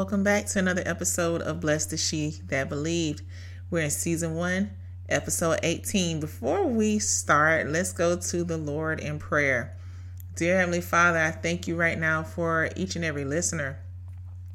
[0.00, 3.20] Welcome back to another episode of Blessed is She That Believed.
[3.70, 4.70] We're in season one,
[5.10, 6.20] episode 18.
[6.20, 9.76] Before we start, let's go to the Lord in prayer.
[10.36, 13.78] Dear Heavenly Father, I thank you right now for each and every listener.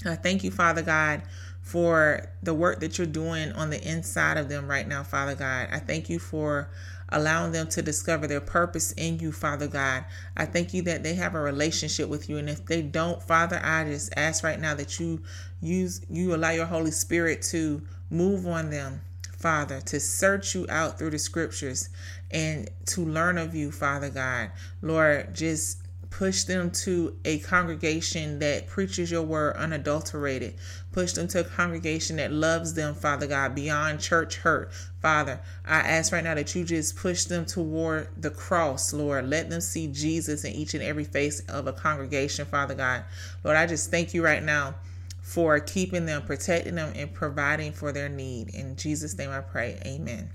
[0.03, 1.21] I thank you, Father God,
[1.61, 5.67] for the work that you're doing on the inside of them right now, Father God.
[5.71, 6.71] I thank you for
[7.09, 10.05] allowing them to discover their purpose in you, Father God.
[10.35, 12.37] I thank you that they have a relationship with you.
[12.37, 15.21] And if they don't, Father, I just ask right now that you
[15.61, 19.01] use you allow your Holy Spirit to move on them.
[19.37, 21.89] Father, to search you out through the scriptures
[22.31, 24.49] and to learn of you, Father God.
[24.81, 25.84] Lord, just
[26.17, 30.53] Push them to a congregation that preaches your word unadulterated.
[30.93, 34.71] Push them to a congregation that loves them, Father God, beyond church hurt.
[35.01, 39.29] Father, I ask right now that you just push them toward the cross, Lord.
[39.29, 43.03] Let them see Jesus in each and every face of a congregation, Father God.
[43.43, 44.75] Lord, I just thank you right now
[45.19, 48.55] for keeping them, protecting them, and providing for their need.
[48.55, 49.81] In Jesus' name I pray.
[49.85, 50.29] Amen.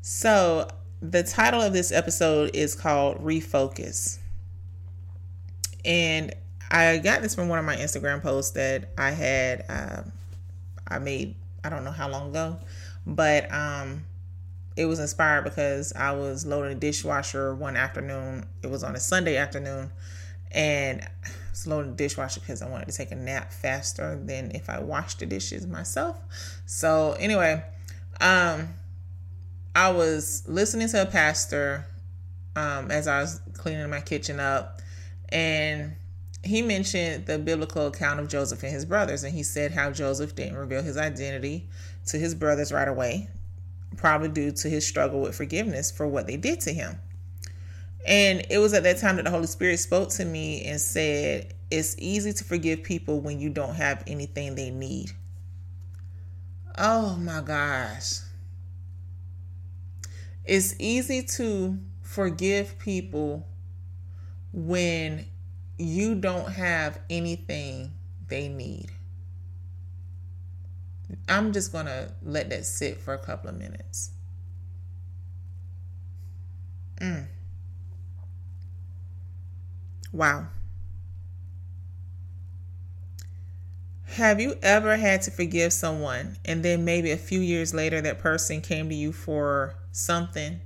[0.00, 0.68] So,
[1.00, 4.20] the title of this episode is called Refocus.
[5.84, 6.34] And
[6.70, 10.02] I got this from one of my Instagram posts that I had uh,
[10.88, 12.58] I made I don't know how long ago,
[13.06, 14.04] but um,
[14.76, 18.46] it was inspired because I was loading a dishwasher one afternoon.
[18.62, 19.90] It was on a Sunday afternoon,
[20.50, 24.50] and I was loading the dishwasher because I wanted to take a nap faster than
[24.54, 26.20] if I washed the dishes myself.
[26.66, 27.62] So anyway,
[28.20, 28.70] um,
[29.74, 31.86] I was listening to a pastor
[32.56, 34.81] um, as I was cleaning my kitchen up
[35.32, 35.96] and
[36.44, 40.34] he mentioned the biblical account of Joseph and his brothers, and he said how Joseph
[40.34, 41.68] didn't reveal his identity
[42.06, 43.28] to his brothers right away,
[43.96, 46.98] probably due to his struggle with forgiveness for what they did to him.
[48.06, 51.54] And it was at that time that the Holy Spirit spoke to me and said,
[51.70, 55.12] It's easy to forgive people when you don't have anything they need.
[56.76, 58.18] Oh my gosh.
[60.44, 63.46] It's easy to forgive people
[64.52, 65.26] when
[65.78, 67.92] you don't have anything
[68.28, 68.90] they need.
[71.28, 74.10] I'm just going to let that sit for a couple of minutes.
[77.00, 77.26] Mm.
[80.12, 80.46] Wow.
[84.04, 88.18] Have you ever had to forgive someone and then maybe a few years later that
[88.18, 90.60] person came to you for something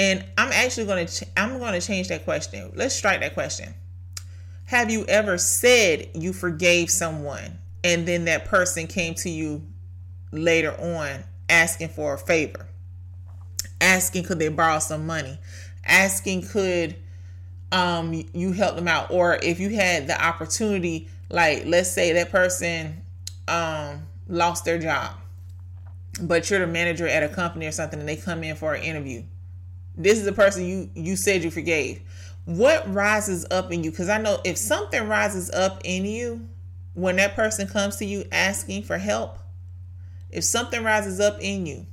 [0.00, 2.72] and I'm actually going to ch- I'm going to change that question.
[2.74, 3.74] Let's strike that question.
[4.64, 9.62] Have you ever said you forgave someone and then that person came to you
[10.32, 12.66] later on asking for a favor?
[13.78, 15.38] Asking could they borrow some money?
[15.84, 16.96] Asking could
[17.70, 22.30] um you help them out or if you had the opportunity like let's say that
[22.30, 23.02] person
[23.46, 25.12] um lost their job
[26.20, 28.82] but you're the manager at a company or something and they come in for an
[28.82, 29.22] interview
[29.96, 32.00] this is the person you you said you forgave.
[32.44, 33.90] What rises up in you?
[33.90, 36.48] Because i know if something rises up in you
[36.94, 39.38] when that person comes to you asking for help
[40.30, 41.86] if something rises up in you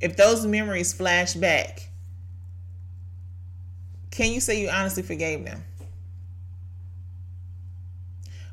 [0.00, 1.88] if those memories flash back
[4.18, 5.62] can you say you honestly forgave them?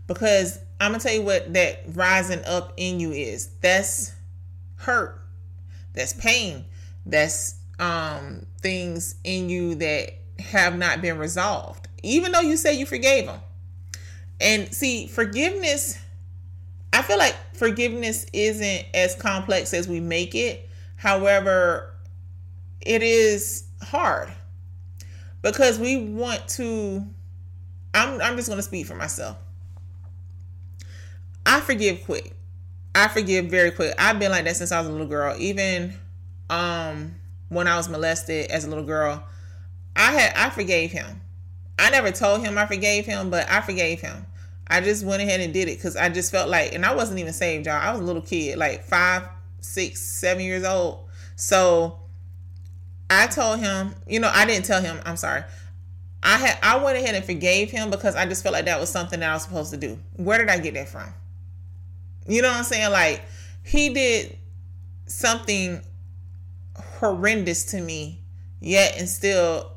[0.05, 3.47] Because i'm gonna tell you what that rising up in you is.
[3.61, 4.13] That's
[4.75, 5.21] hurt.
[5.93, 6.65] That's pain.
[7.03, 12.85] That's um, things in you that have not been resolved, even though you say you
[12.85, 13.39] forgave them.
[14.39, 15.97] And see, forgiveness,
[16.91, 20.69] I feel like forgiveness isn't as complex as we make it.
[20.97, 21.93] However,
[22.81, 24.29] it is hard
[25.41, 27.05] because we want to.
[27.93, 29.37] I'm, I'm just going to speak for myself.
[31.45, 32.33] I forgive quick.
[32.93, 33.93] I forgive very quick.
[33.97, 35.35] I've been like that since I was a little girl.
[35.37, 35.93] Even
[36.49, 37.15] um
[37.49, 39.23] when I was molested as a little girl,
[39.95, 41.21] I had I forgave him.
[41.77, 44.25] I never told him I forgave him, but I forgave him.
[44.67, 47.19] I just went ahead and did it because I just felt like, and I wasn't
[47.19, 47.75] even saved, y'all.
[47.75, 49.23] I was a little kid, like five,
[49.59, 51.07] six, seven years old.
[51.35, 51.99] So
[53.09, 54.99] I told him, you know, I didn't tell him.
[55.05, 55.43] I'm sorry.
[56.23, 58.89] I had I went ahead and forgave him because I just felt like that was
[58.89, 59.99] something that I was supposed to do.
[60.15, 61.13] Where did I get that from?
[62.27, 62.91] You know what I'm saying?
[62.91, 63.23] Like
[63.63, 64.35] he did
[65.05, 65.81] something
[66.95, 68.23] horrendous to me,
[68.59, 69.71] yet and still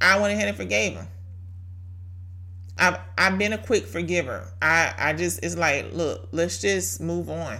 [0.00, 1.08] I went ahead and forgave him.
[2.78, 4.52] I've I've been a quick forgiver.
[4.60, 7.58] I I just it's like look, let's just move on.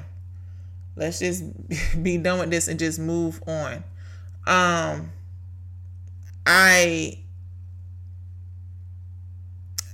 [0.94, 1.44] Let's just
[2.02, 3.84] be done with this and just move on.
[4.46, 5.12] Um
[6.44, 7.18] I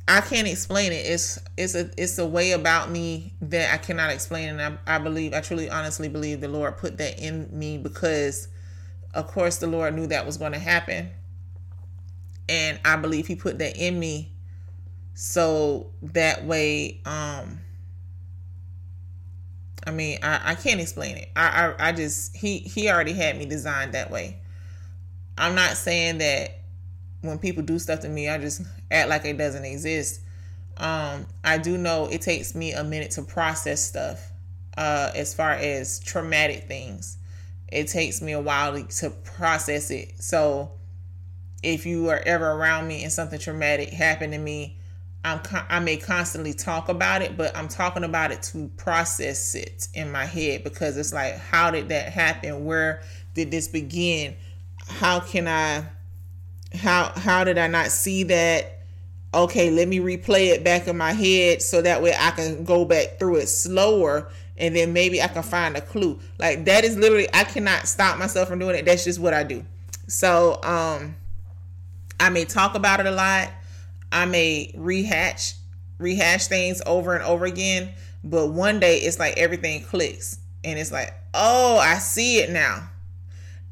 [0.09, 1.07] I can't explain it.
[1.07, 4.99] It's it's a it's a way about me that I cannot explain, and I, I
[4.99, 8.49] believe I truly honestly believe the Lord put that in me because,
[9.15, 11.11] of course, the Lord knew that was going to happen,
[12.49, 14.33] and I believe He put that in me,
[15.15, 17.61] so that way, um,
[19.87, 21.31] I mean, I, I can't explain it.
[21.37, 24.39] I, I I just he he already had me designed that way.
[25.39, 26.62] I'm not saying that
[27.23, 30.21] when people do stuff to me, I just act like it doesn't exist.
[30.77, 34.33] Um, I do know it takes me a minute to process stuff
[34.77, 37.19] uh, as far as traumatic things.
[37.69, 40.21] It takes me a while to process it.
[40.21, 40.73] So
[41.63, 44.79] if you are ever around me and something traumatic happened to me,
[45.25, 49.87] I'm I may constantly talk about it, but I'm talking about it to process it
[49.95, 52.65] in my head because it's like, how did that happen?
[52.65, 53.03] Where
[53.35, 54.35] did this begin?
[54.89, 55.87] How can I
[56.75, 58.79] how how did I not see that?
[59.35, 62.85] Okay, let me replay it back in my head so that way I can go
[62.85, 66.21] back through it slower and then maybe I can find a clue.
[66.39, 68.85] Like that is literally I cannot stop myself from doing it.
[68.85, 69.65] That's just what I do.
[70.07, 71.17] So um
[72.21, 73.51] I may talk about it a lot.
[74.11, 75.55] I may rehash
[75.99, 77.91] rehash things over and over again,
[78.23, 82.89] but one day it's like everything clicks and it's like, "Oh, I see it now."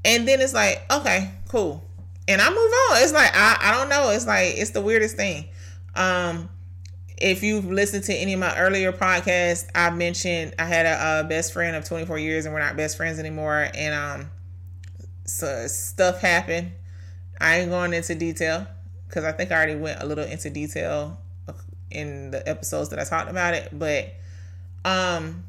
[0.04, 1.89] And then it's like, "Okay, cool
[2.30, 3.02] and I move on.
[3.02, 4.10] It's like I, I don't know.
[4.10, 5.48] It's like it's the weirdest thing.
[5.96, 6.48] Um,
[7.18, 11.24] if you've listened to any of my earlier podcasts, I mentioned I had a, a,
[11.24, 13.68] best friend of 24 years, and we're not best friends anymore.
[13.74, 14.30] And um,
[15.24, 16.70] so stuff happened.
[17.40, 18.66] I ain't going into detail
[19.08, 21.18] because I think I already went a little into detail
[21.90, 23.76] in the episodes that I talked about it.
[23.76, 24.14] But
[24.84, 25.44] um,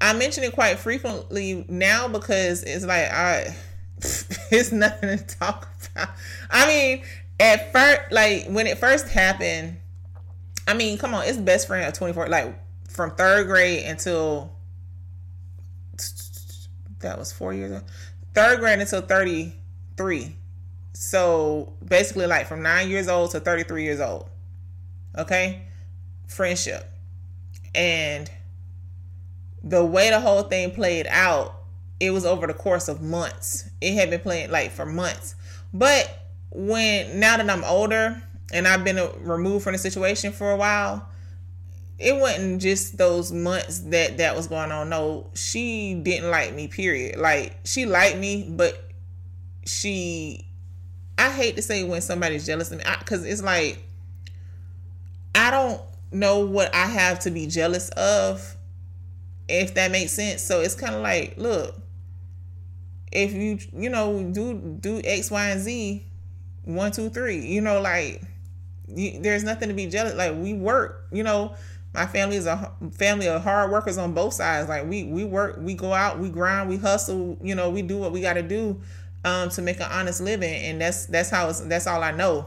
[0.00, 3.54] I mention it quite frequently now because it's like I
[4.50, 5.71] it's nothing to talk.
[6.50, 7.02] I mean,
[7.38, 9.78] at first, like when it first happened,
[10.66, 12.58] I mean, come on, it's best friend of 24, like
[12.88, 14.52] from third grade until
[17.00, 17.84] that was four years ago.
[18.34, 20.36] Third grade until 33.
[20.94, 24.28] So basically, like from nine years old to 33 years old.
[25.18, 25.62] Okay?
[26.26, 26.88] Friendship.
[27.74, 28.30] And
[29.62, 31.62] the way the whole thing played out
[32.02, 33.70] it was over the course of months.
[33.80, 35.36] It had been playing like for months.
[35.72, 38.22] But when now that I'm older
[38.52, 41.08] and I've been uh, removed from the situation for a while,
[41.98, 44.88] it wasn't just those months that that was going on.
[44.88, 46.68] No, she didn't like me.
[46.68, 47.18] Period.
[47.18, 48.90] Like she liked me, but
[49.64, 50.46] she.
[51.18, 53.84] I hate to say when somebody's jealous of me because it's like
[55.34, 55.80] I don't
[56.10, 58.56] know what I have to be jealous of,
[59.48, 60.42] if that makes sense.
[60.42, 61.74] So it's kind of like, look,
[63.12, 66.04] if you you know do do X, Y, and Z,
[66.64, 68.22] one, two, three, you know, like
[68.88, 70.14] you, there's nothing to be jealous.
[70.14, 71.54] Like we work, you know,
[71.94, 74.68] my family is a family of hard workers on both sides.
[74.68, 77.36] Like we we work, we go out, we grind, we hustle.
[77.42, 78.80] You know, we do what we got to do
[79.24, 82.46] um, to make an honest living, and that's that's how it's that's all I know.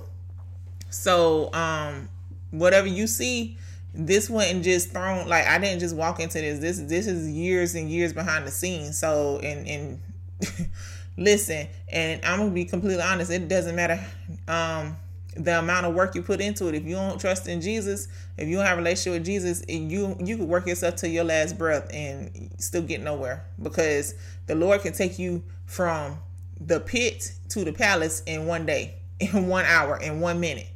[0.89, 2.09] So um,
[2.51, 3.57] whatever you see,
[3.93, 6.59] this wasn't just thrown like I didn't just walk into this.
[6.59, 8.97] This this is years and years behind the scenes.
[8.97, 10.01] So and and
[11.17, 13.31] listen, and I'm gonna be completely honest.
[13.31, 14.03] It doesn't matter
[14.47, 14.95] um,
[15.35, 16.75] the amount of work you put into it.
[16.75, 19.91] If you don't trust in Jesus, if you don't have a relationship with Jesus, and
[19.91, 24.15] you you could work yourself to your last breath and still get nowhere because
[24.47, 26.19] the Lord can take you from
[26.59, 30.69] the pit to the palace in one day, in one hour, in one minute.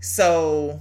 [0.00, 0.80] So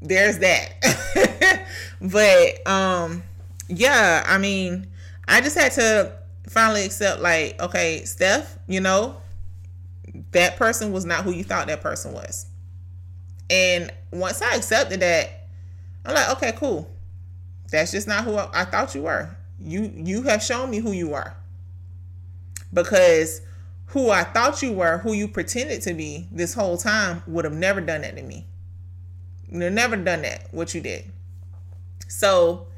[0.00, 1.66] there's that.
[2.00, 3.22] but um
[3.68, 4.86] yeah, I mean,
[5.26, 6.17] I just had to
[6.48, 9.16] finally accept like, okay, Steph, you know,
[10.32, 12.46] that person was not who you thought that person was.
[13.50, 15.48] And once I accepted that,
[16.04, 16.90] I'm like, okay, cool.
[17.70, 19.36] That's just not who I, thought you were.
[19.60, 21.36] You you have shown me who you are.
[22.72, 23.42] Because
[23.86, 27.54] who I thought you were, who you pretended to be this whole time, would have
[27.54, 28.46] never done that to me.
[29.50, 31.10] Never done that, what you did.
[32.08, 32.68] So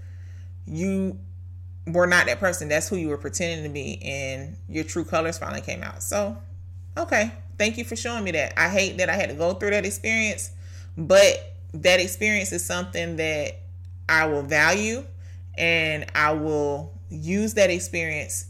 [0.67, 1.19] you
[1.87, 2.68] were not that person.
[2.68, 6.02] That's who you were pretending to be, and your true colors finally came out.
[6.02, 6.37] So,
[6.96, 8.58] okay, thank you for showing me that.
[8.58, 10.50] I hate that I had to go through that experience,
[10.96, 13.60] but that experience is something that
[14.08, 15.04] I will value,
[15.56, 18.46] and I will use that experience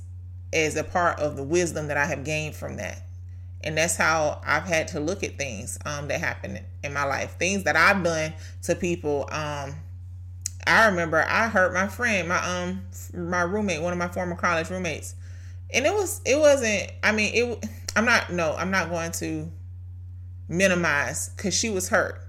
[0.53, 3.07] as a part of the wisdom that I have gained from that.
[3.63, 7.37] And that's how I've had to look at things um, that happen in my life,
[7.39, 8.33] things that I've done
[8.63, 9.29] to people.
[9.31, 9.75] Um,
[10.67, 12.83] I remember I hurt my friend, my um
[13.15, 15.15] my roommate, one of my former college roommates.
[15.73, 19.51] And it was it wasn't I mean it I'm not no, I'm not going to
[20.49, 22.27] minimize cuz she was hurt.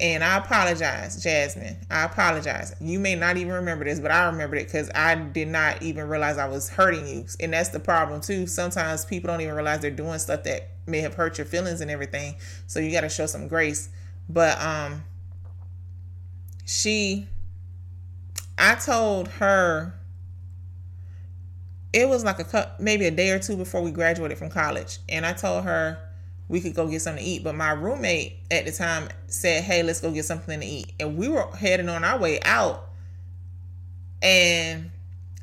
[0.00, 1.76] And I apologize, Jasmine.
[1.88, 2.74] I apologize.
[2.80, 6.08] You may not even remember this, but I remembered it because I did not even
[6.08, 7.26] realize I was hurting you.
[7.38, 8.48] And that's the problem, too.
[8.48, 11.92] Sometimes people don't even realize they're doing stuff that may have hurt your feelings and
[11.92, 12.34] everything.
[12.66, 13.88] So you got to show some grace.
[14.28, 15.04] But, um,
[16.64, 17.28] she,
[18.58, 19.94] I told her,
[21.92, 24.98] it was like a maybe a day or two before we graduated from college.
[25.08, 25.98] And I told her,
[26.48, 27.44] we could go get something to eat.
[27.44, 30.92] But my roommate at the time said, Hey, let's go get something to eat.
[31.00, 32.90] And we were heading on our way out.
[34.22, 34.90] And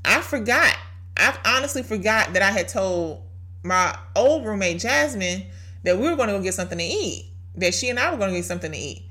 [0.04, 0.76] I forgot.
[1.18, 3.24] I honestly forgot that I had told
[3.64, 5.46] my old roommate, Jasmine,
[5.84, 7.32] that we were going to go get something to eat.
[7.56, 9.04] That she and I were going to get something to eat.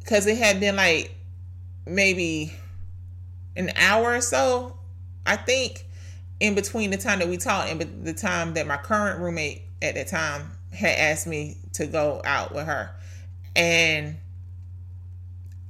[0.00, 1.14] Because it had been like
[1.86, 2.52] maybe
[3.58, 4.78] an hour or so,
[5.26, 5.84] I think,
[6.40, 9.94] in between the time that we talked and the time that my current roommate at
[9.94, 12.94] that time had asked me to go out with her.
[13.56, 14.16] And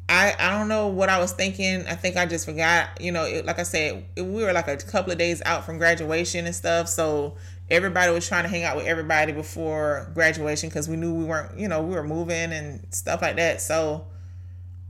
[0.09, 1.87] I I don't know what I was thinking.
[1.87, 3.01] I think I just forgot.
[3.01, 5.65] You know, it, like I said, it, we were like a couple of days out
[5.65, 6.89] from graduation and stuff.
[6.89, 7.37] So
[7.71, 11.59] everybody was trying to hang out with everybody before graduation because we knew we weren't,
[11.59, 13.61] you know, we were moving and stuff like that.
[13.61, 14.07] So,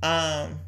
[0.03, 0.61] um,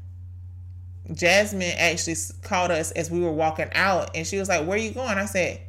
[1.12, 4.80] Jasmine actually called us as we were walking out, and she was like, "Where are
[4.80, 5.60] you going?" I said,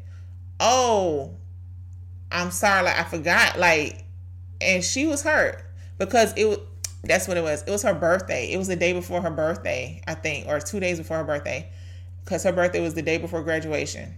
[0.59, 1.35] "Oh,
[2.31, 4.05] I'm sorry, like I forgot, like,
[4.59, 5.63] and she was hurt
[5.97, 6.59] because it was.
[7.03, 7.63] That's what it was.
[7.63, 8.51] It was her birthday.
[8.51, 11.67] It was the day before her birthday, I think, or two days before her birthday,
[12.23, 14.13] because her birthday was the day before graduation.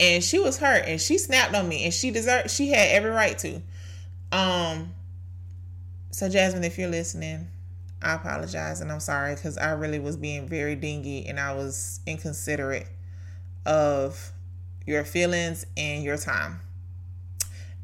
[0.00, 2.50] And she was hurt, and she snapped on me, and she deserved.
[2.50, 3.62] She had every right to.
[4.32, 4.92] Um.
[6.10, 7.48] So Jasmine, if you're listening,
[8.04, 12.00] I apologize and I'm sorry because I really was being very dingy and I was
[12.06, 12.86] inconsiderate
[13.66, 14.32] of
[14.86, 16.60] your feelings and your time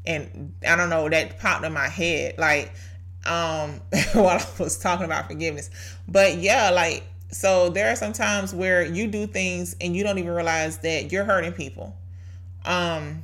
[0.05, 2.73] and I don't know that popped in my head like
[3.25, 3.81] um
[4.13, 5.69] while I was talking about forgiveness.
[6.07, 10.17] But yeah, like so there are some times where you do things and you don't
[10.17, 11.95] even realize that you're hurting people.
[12.65, 13.23] Um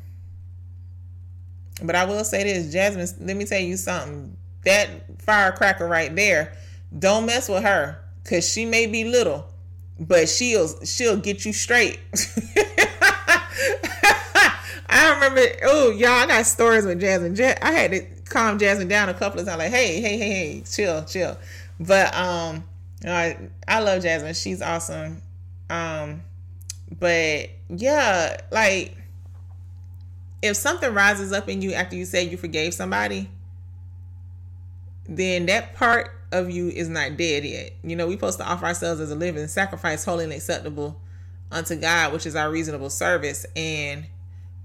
[1.84, 4.36] but I will say this, Jasmine, let me tell you something.
[4.66, 4.90] That
[5.22, 6.58] firecracker right there,
[6.98, 9.48] don't mess with her cuz she may be little,
[10.00, 12.00] but she'll she'll get you straight.
[14.90, 17.38] I remember, oh, y'all, I got stories with Jasmine.
[17.62, 20.64] I had to calm Jasmine down a couple of times, like, hey, hey, hey, hey,
[20.66, 21.38] chill, chill.
[21.80, 22.64] But um,
[23.06, 24.34] I, I love Jasmine.
[24.34, 25.22] She's awesome.
[25.70, 26.22] Um,
[27.00, 28.96] but yeah, like
[30.42, 33.30] if something rises up in you after you say you forgave somebody,
[35.08, 37.74] then that part of you is not dead yet.
[37.84, 41.00] You know, we're supposed to offer ourselves as a living sacrifice, holy and acceptable
[41.52, 43.46] unto God, which is our reasonable service.
[43.56, 44.06] And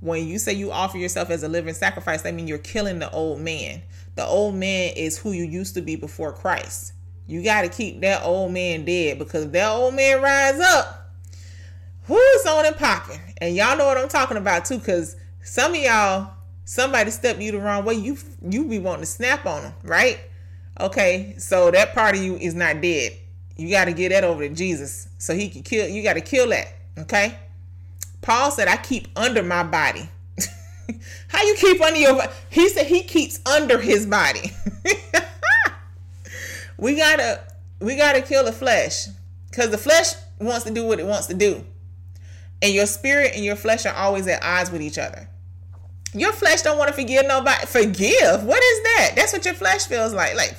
[0.00, 3.10] when you say you offer yourself as a living sacrifice, that means you're killing the
[3.10, 3.82] old man.
[4.16, 6.92] The old man is who you used to be before Christ.
[7.26, 11.12] You got to keep that old man dead because that old man rise up,
[12.04, 13.20] who's on and popping?
[13.38, 16.32] And y'all know what I'm talking about too, because some of y'all,
[16.64, 20.18] somebody step you the wrong way, you you be wanting to snap on them, right?
[20.80, 23.12] Okay, so that part of you is not dead.
[23.56, 25.88] You got to get that over to Jesus so he can kill.
[25.88, 26.68] You got to kill that.
[26.98, 27.36] Okay.
[28.22, 30.08] Paul said, I keep under my body.
[31.28, 34.52] How you keep under your He said he keeps under his body.
[36.78, 37.40] we gotta
[37.80, 39.08] we gotta kill the flesh.
[39.50, 41.64] Because the flesh wants to do what it wants to do.
[42.62, 45.28] And your spirit and your flesh are always at odds with each other.
[46.14, 47.66] Your flesh don't want to forgive nobody.
[47.66, 48.44] Forgive?
[48.44, 49.12] What is that?
[49.16, 50.34] That's what your flesh feels like.
[50.34, 50.56] Like,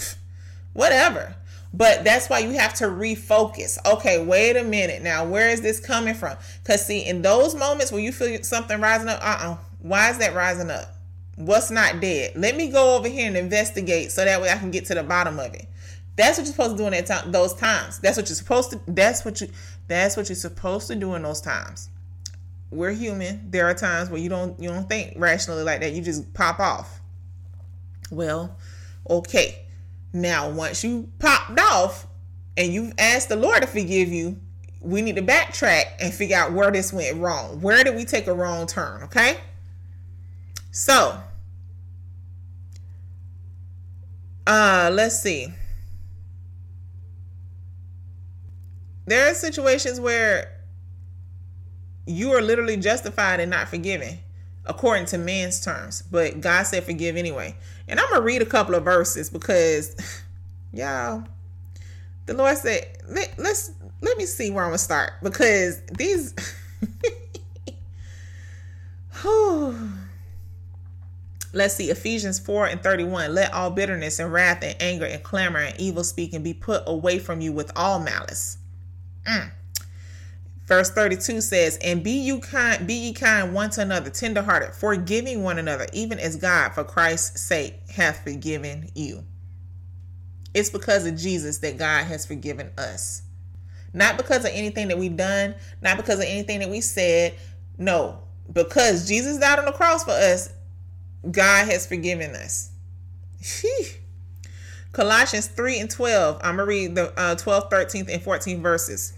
[0.74, 1.36] whatever.
[1.74, 3.78] But that's why you have to refocus.
[3.86, 5.02] Okay, wait a minute.
[5.02, 6.38] Now, where is this coming from?
[6.62, 9.52] Because, see, in those moments when you feel something rising up, uh uh-uh.
[9.54, 10.96] uh why is that rising up?
[11.36, 12.34] What's not dead?
[12.36, 15.04] Let me go over here and investigate so that way I can get to the
[15.04, 15.68] bottom of it.
[16.16, 18.00] That's what you're supposed to do in that time, those times.
[18.00, 18.80] That's what you're supposed to.
[18.88, 19.48] That's what you.
[19.88, 21.90] That's what you're supposed to do in those times.
[22.74, 23.52] We're human.
[23.52, 25.94] There are times where you don't you don't think rationally like that.
[25.94, 27.02] You just pop off.
[28.12, 28.58] Well,
[29.10, 29.60] okay.
[30.12, 32.08] Now, once you popped off
[32.56, 34.40] and you've asked the Lord to forgive you,
[34.80, 37.62] we need to backtrack and figure out where this went wrong.
[37.62, 39.04] Where did we take a wrong turn?
[39.04, 39.38] Okay.
[40.72, 41.20] So,
[44.46, 45.48] uh, let's see.
[49.06, 50.53] There are situations where
[52.06, 54.20] you are literally justified in not forgiving
[54.66, 57.56] according to man's terms, but God said forgive anyway.
[57.88, 59.96] And I'm gonna read a couple of verses because
[60.74, 61.24] y'all,
[62.26, 66.34] the Lord said, let, let's let me see where I'm gonna start because these
[71.56, 73.36] Let's see, Ephesians 4 and 31.
[73.36, 77.20] Let all bitterness and wrath and anger and clamor and evil speaking be put away
[77.20, 78.58] from you with all malice.
[79.28, 79.52] Mm.
[80.66, 85.44] Verse 32 says, And be you kind, be ye kind one to another, tenderhearted, forgiving
[85.44, 89.24] one another, even as God, for Christ's sake, hath forgiven you.
[90.54, 93.24] It's because of Jesus that God has forgiven us.
[93.94, 97.36] Not because of anything that we've done, not because of anything that we said.
[97.78, 98.20] No,
[98.52, 100.50] because Jesus died on the cross for us,
[101.30, 102.72] God has forgiven us.
[104.92, 106.38] Colossians 3 and 12.
[106.44, 109.14] I'm going to read the uh, 12, 13th, and 14th verses.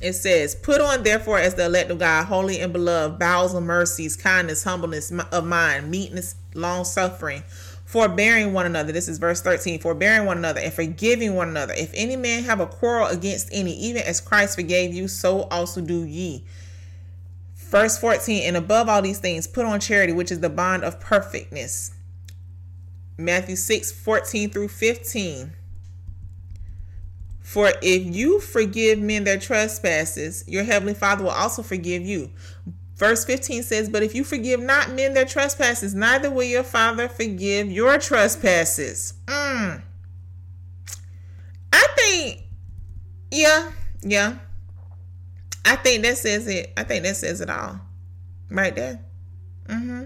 [0.00, 3.62] It says, Put on, therefore, as the elect of God, holy and beloved, bowels of
[3.62, 7.42] mercies, kindness, humbleness of mind, meekness, long suffering,
[7.84, 8.92] forbearing one another.
[8.92, 9.80] This is verse 13.
[9.80, 11.74] Forbearing one another and forgiving one another.
[11.74, 15.80] If any man have a quarrel against any, even as Christ forgave you, so also
[15.80, 16.44] do ye.
[17.54, 21.00] Verse 14, and above all these things, put on charity, which is the bond of
[21.00, 21.92] perfectness.
[23.16, 25.52] Matthew 6, 14 through 15.
[27.44, 32.30] For if you forgive men their trespasses, your heavenly Father will also forgive you.
[32.96, 37.06] Verse 15 says, But if you forgive not men their trespasses, neither will your Father
[37.06, 39.12] forgive your trespasses.
[39.26, 39.82] Mm.
[41.70, 42.44] I think,
[43.30, 44.38] yeah, yeah.
[45.66, 46.72] I think that says it.
[46.78, 47.78] I think that says it all.
[48.48, 49.04] Right there.
[49.68, 50.04] Mm-hmm.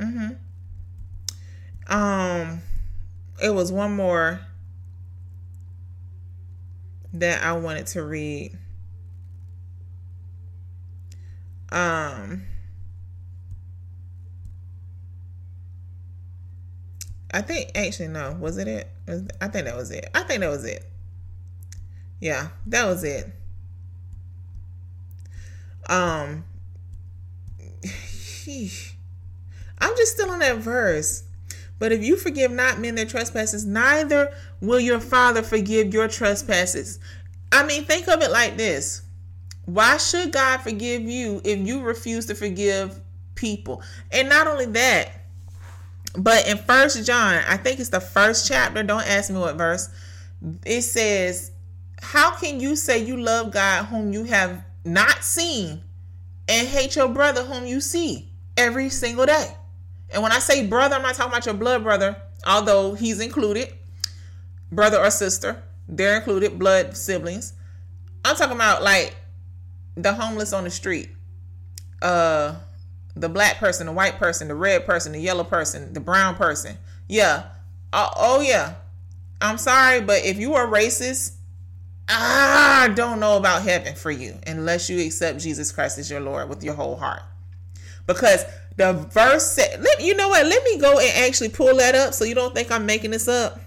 [0.00, 1.92] Mm-hmm.
[1.92, 2.60] Um
[3.42, 4.40] it was one more
[7.14, 8.56] that I wanted to read.
[11.70, 12.42] Um
[17.30, 18.90] I think actually no, was it it?
[19.40, 20.08] I think that was it.
[20.14, 20.84] I think that was it.
[22.20, 23.32] Yeah, that was it.
[25.88, 26.44] Um,
[29.78, 31.24] I'm just still on that verse.
[31.78, 36.98] But if you forgive not men their trespasses, neither will your Father forgive your trespasses.
[37.52, 39.02] I mean, think of it like this
[39.64, 43.00] Why should God forgive you if you refuse to forgive
[43.34, 43.82] people?
[44.10, 45.10] And not only that,
[46.16, 49.88] but in First John, I think it's the first chapter, don't ask me what verse,
[50.64, 51.52] it says,
[52.00, 55.82] How can you say you love God whom you have not seen
[56.48, 59.54] and hate your brother whom you see every single day.
[60.10, 62.16] And when I say brother, I'm not talking about your blood brother,
[62.46, 63.72] although he's included,
[64.70, 67.54] brother or sister, they're included, blood siblings.
[68.24, 69.16] I'm talking about like
[69.96, 71.10] the homeless on the street,
[72.02, 72.56] uh,
[73.14, 76.76] the black person, the white person, the red person, the yellow person, the brown person.
[77.08, 77.44] Yeah.
[77.92, 78.74] Uh, oh, yeah.
[79.40, 81.38] I'm sorry, but if you are racist
[82.08, 86.48] I don't know about heaven for you unless you accept Jesus Christ as your Lord
[86.48, 87.22] with your whole heart.
[88.06, 88.44] Because
[88.76, 90.46] the verse let, you know what?
[90.46, 93.28] Let me go and actually pull that up so you don't think I'm making this
[93.28, 93.60] up.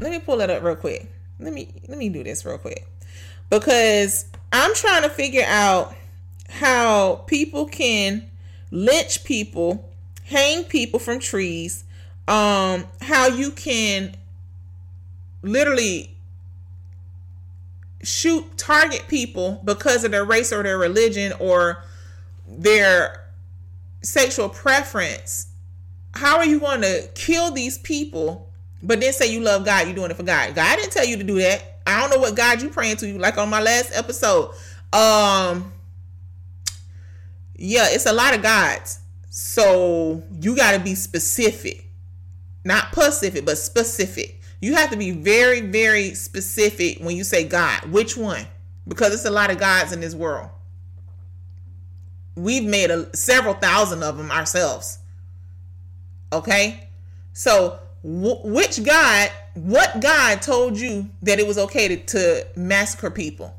[0.00, 1.10] Let me pull that up real quick.
[1.38, 2.86] Let me let me do this real quick.
[3.48, 5.94] Because I'm trying to figure out
[6.48, 8.30] how people can
[8.70, 9.90] lynch people,
[10.24, 11.84] hang people from trees,
[12.28, 14.14] um, how you can
[15.42, 16.16] literally
[18.02, 21.82] shoot target people because of their race or their religion or
[22.46, 23.26] their
[24.02, 25.50] sexual preference
[26.14, 28.49] how are you going to kill these people
[28.82, 31.16] but then say you love god you're doing it for god god didn't tell you
[31.16, 33.90] to do that i don't know what god you praying to like on my last
[33.94, 34.50] episode
[34.92, 35.72] um
[37.56, 41.86] yeah it's a lot of gods so you got to be specific
[42.64, 47.90] not pacific but specific you have to be very, very specific when you say God.
[47.90, 48.46] Which one?
[48.86, 50.50] Because it's a lot of gods in this world.
[52.36, 54.98] We've made a, several thousand of them ourselves.
[56.32, 56.88] Okay?
[57.32, 63.10] So, w- which God, what God told you that it was okay to, to massacre
[63.10, 63.54] people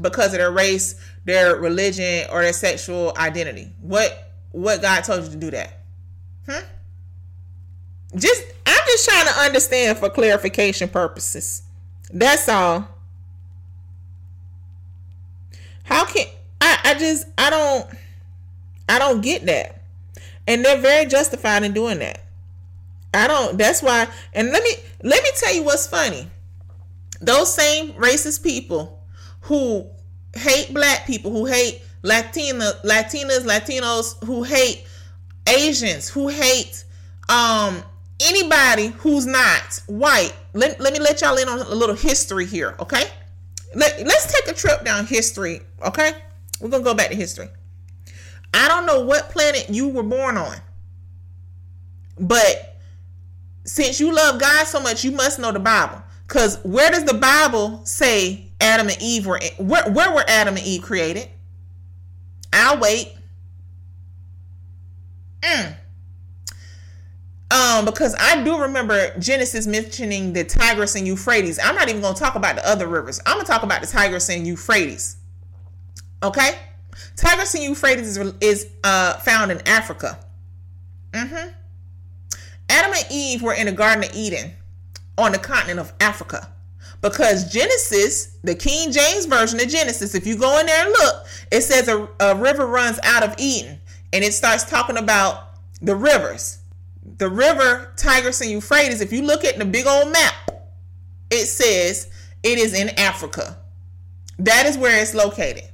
[0.00, 0.94] because of their race,
[1.24, 3.72] their religion, or their sexual identity?
[3.80, 5.80] What what God told you to do that?
[6.48, 6.64] Hmm?
[8.14, 11.62] Just I'm just trying to understand for clarification purposes.
[12.12, 12.88] That's all.
[15.84, 16.26] How can
[16.60, 17.86] I I just I don't
[18.88, 19.82] I don't get that.
[20.46, 22.25] And they're very justified in doing that.
[23.16, 26.28] I don't that's why and let me let me tell you what's funny.
[27.20, 29.02] Those same racist people
[29.40, 29.88] who
[30.34, 34.84] hate black people, who hate Latina Latinas, Latinos, who hate
[35.46, 36.84] Asians, who hate
[37.28, 37.82] um
[38.20, 42.74] anybody who's not white, let, let me let y'all in on a little history here,
[42.80, 43.04] okay?
[43.74, 46.12] Let, let's take a trip down history, okay?
[46.60, 47.48] We're going to go back to history.
[48.54, 50.56] I don't know what planet you were born on.
[52.18, 52.75] But
[53.66, 56.02] since you love God so much, you must know the Bible.
[56.26, 59.40] Because where does the Bible say Adam and Eve were?
[59.58, 61.28] Where, where were Adam and Eve created?
[62.52, 63.12] I'll wait.
[65.42, 65.76] Mm.
[67.50, 71.60] Um, because I do remember Genesis mentioning the Tigris and Euphrates.
[71.62, 73.20] I'm not even going to talk about the other rivers.
[73.24, 75.16] I'm going to talk about the Tigris and Euphrates.
[76.22, 76.58] Okay,
[77.14, 80.18] Tigris and Euphrates is, is uh, found in Africa.
[81.12, 81.50] Mm-hmm.
[82.76, 84.52] Adam and Eve were in the Garden of Eden
[85.16, 86.46] on the continent of Africa.
[87.00, 91.24] Because Genesis, the King James Version of Genesis, if you go in there and look,
[91.50, 93.80] it says a, a river runs out of Eden.
[94.12, 96.58] And it starts talking about the rivers.
[97.16, 100.34] The river Tigris and Euphrates, if you look at the big old map,
[101.30, 102.10] it says
[102.42, 103.56] it is in Africa.
[104.38, 105.64] That is where it's located.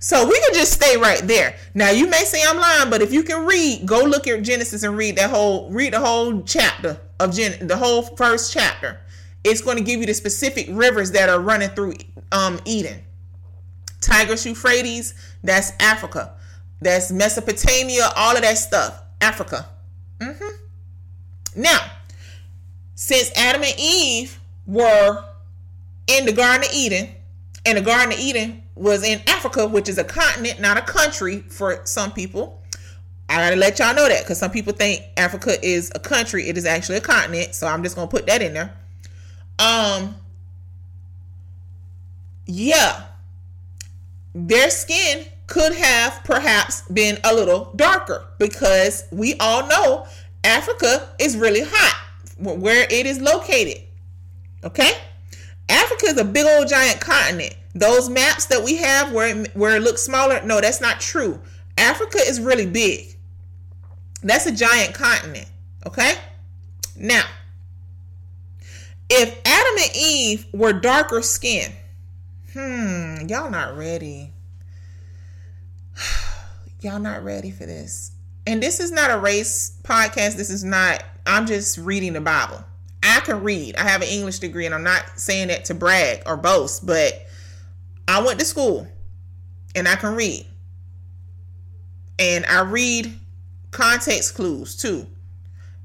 [0.00, 1.56] So we can just stay right there.
[1.74, 4.82] Now you may say I'm lying, but if you can read, go look at Genesis
[4.82, 9.00] and read that whole read the whole chapter of Gen the whole first chapter.
[9.44, 11.94] It's going to give you the specific rivers that are running through
[12.32, 13.02] um, Eden.
[14.00, 16.34] Tigris, Euphrates, that's Africa.
[16.80, 19.02] That's Mesopotamia, all of that stuff.
[19.20, 19.68] Africa.
[20.20, 21.62] Mm-hmm.
[21.62, 21.78] Now,
[22.94, 25.24] since Adam and Eve were
[26.06, 27.10] in the Garden of Eden,
[27.64, 31.40] and the Garden of Eden was in Africa, which is a continent, not a country
[31.48, 32.62] for some people.
[33.28, 36.48] I gotta let y'all know that because some people think Africa is a country.
[36.48, 37.54] It is actually a continent.
[37.54, 38.74] So I'm just gonna put that in there.
[39.58, 40.14] Um,
[42.46, 43.04] yeah,
[44.34, 50.06] their skin could have perhaps been a little darker because we all know
[50.44, 51.96] Africa is really hot
[52.38, 53.82] where it is located.
[54.64, 54.92] Okay,
[55.68, 57.54] Africa is a big old giant continent.
[57.78, 61.40] Those maps that we have where it, where it looks smaller, no, that's not true.
[61.76, 63.16] Africa is really big.
[64.22, 65.48] That's a giant continent.
[65.86, 66.14] Okay?
[66.96, 67.22] Now,
[69.08, 71.72] if Adam and Eve were darker skinned,
[72.52, 74.32] hmm, y'all not ready.
[76.80, 78.10] y'all not ready for this.
[78.44, 80.36] And this is not a race podcast.
[80.36, 82.64] This is not, I'm just reading the Bible.
[83.04, 83.76] I can read.
[83.76, 87.26] I have an English degree, and I'm not saying that to brag or boast, but
[88.18, 88.84] I went to school
[89.76, 90.44] and I can read.
[92.18, 93.16] And I read
[93.70, 95.06] context clues too.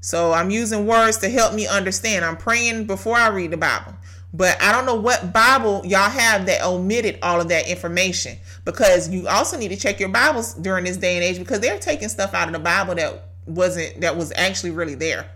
[0.00, 2.24] So I'm using words to help me understand.
[2.24, 3.94] I'm praying before I read the Bible.
[4.32, 9.08] But I don't know what Bible y'all have that omitted all of that information because
[9.08, 12.08] you also need to check your Bibles during this day and age because they're taking
[12.08, 15.30] stuff out of the Bible that wasn't that was actually really there.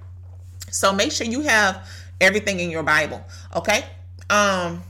[0.73, 1.89] So make sure you have
[2.21, 3.85] everything in your Bible, okay?
[4.31, 4.83] Um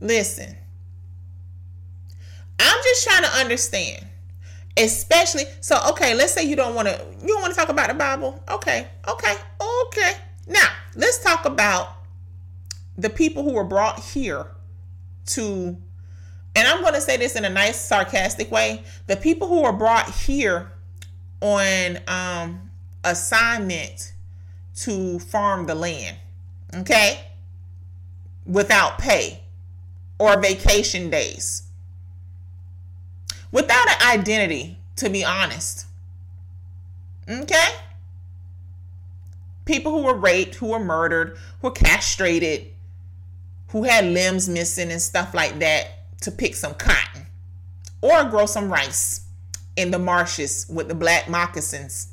[0.00, 0.56] listen.
[2.58, 4.06] I'm just trying to understand.
[4.76, 7.88] Especially so okay let's say you don't want to you don't want to talk about
[7.88, 8.42] the bible.
[8.50, 9.36] Okay okay
[9.86, 10.12] okay.
[10.48, 11.96] Now let's talk about
[12.98, 14.46] the people who were brought here
[15.26, 15.76] to
[16.56, 18.82] and i'm going to say this in a nice sarcastic way.
[19.06, 20.72] The people who were brought here
[21.40, 22.70] on um
[23.04, 24.12] assignment
[24.74, 26.16] to farm the land
[26.76, 27.20] okay?
[28.46, 29.43] Without pay
[30.18, 31.62] or vacation days
[33.50, 35.86] without an identity, to be honest.
[37.28, 37.68] Okay?
[39.64, 42.66] People who were raped, who were murdered, who were castrated,
[43.68, 45.88] who had limbs missing and stuff like that
[46.20, 47.26] to pick some cotton
[48.00, 49.26] or grow some rice
[49.76, 52.08] in the marshes with the black moccasins,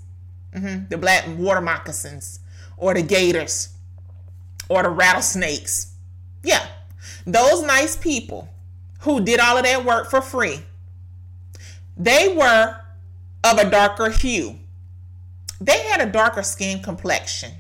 [0.56, 0.86] mm-hmm.
[0.90, 2.40] the black water moccasins,
[2.78, 3.70] or the gators,
[4.70, 5.94] or the rattlesnakes.
[6.44, 6.66] Yeah,
[7.26, 8.50] those nice people
[9.02, 10.60] who did all of that work for free
[11.98, 12.76] they were
[13.44, 14.58] of a darker hue.
[15.60, 17.52] They had a darker skin complexion.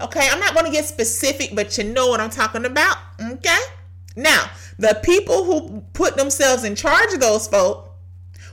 [0.00, 2.96] Okay, I'm not going to get specific, but you know what I'm talking about.
[3.20, 3.58] Okay,
[4.16, 4.48] now
[4.78, 7.94] the people who put themselves in charge of those folk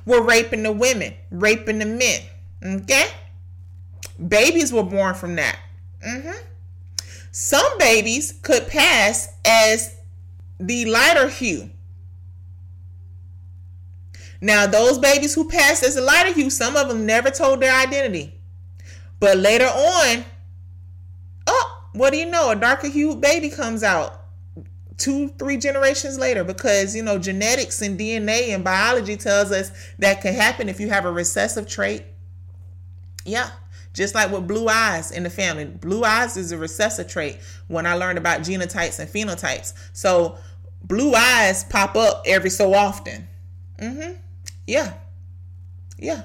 [0.06, 2.22] were raping the women, raping the men.
[2.82, 3.08] Okay,
[4.28, 5.60] babies were born from that.
[6.06, 6.38] Mm-hmm.
[7.32, 9.96] Some babies could pass as
[10.60, 11.70] the lighter hue
[14.46, 17.76] now, those babies who passed as a lighter hue, some of them never told their
[17.76, 18.34] identity.
[19.20, 20.26] But later on,
[21.48, 22.52] oh, what do you know?
[22.52, 24.26] A darker hue baby comes out
[24.98, 30.22] two, three generations later because, you know, genetics and DNA and biology tells us that
[30.22, 32.04] can happen if you have a recessive trait.
[33.26, 33.50] Yeah.
[33.96, 35.64] Just like with blue eyes in the family.
[35.66, 39.74] Blue eyes is a recessive trait when I learned about genotypes and phenotypes.
[39.94, 40.38] So
[40.84, 43.26] blue eyes pop up every so often.
[43.80, 44.18] Mm-hmm.
[44.68, 44.94] Yeah.
[45.98, 46.24] Yeah.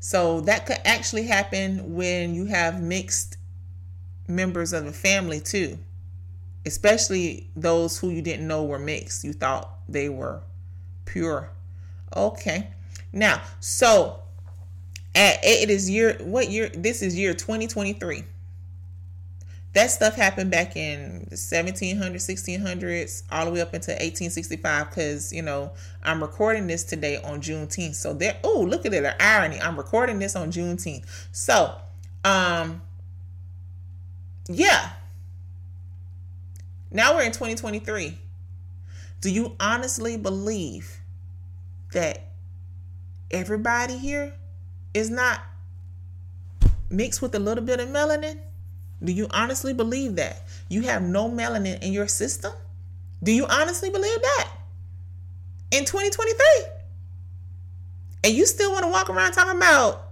[0.00, 3.36] So that could actually happen when you have mixed
[4.26, 5.78] members of the family too.
[6.64, 9.22] Especially those who you didn't know were mixed.
[9.22, 10.42] You thought they were
[11.04, 11.50] pure.
[12.16, 12.68] Okay.
[13.12, 14.22] Now, so
[15.16, 18.22] at it is year what year this is year 2023
[19.72, 25.32] that stuff happened back in the 1700s 1600s all the way up into 1865 because
[25.32, 25.72] you know
[26.04, 27.94] i'm recording this today on juneteenth.
[27.94, 29.60] So there oh look at it the irony.
[29.60, 31.04] I'm recording this on juneteenth.
[31.32, 31.74] So
[32.24, 32.82] um
[34.48, 34.90] yeah.
[36.90, 38.18] Now we're in 2023
[39.22, 41.00] do you honestly believe
[41.92, 42.32] that
[43.30, 44.32] everybody here
[44.96, 45.40] is not
[46.88, 48.38] mixed with a little bit of melanin
[49.02, 50.42] do you honestly believe that?
[50.68, 52.52] You have no melanin in your system?
[53.22, 54.50] Do you honestly believe that?
[55.70, 56.46] In 2023?
[58.24, 60.02] And you still want to walk around talking about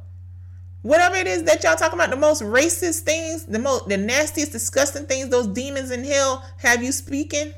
[0.83, 4.53] whatever it is that y'all talking about, the most racist things, the most the nastiest,
[4.53, 7.53] disgusting things, those demons in hell have you speaking?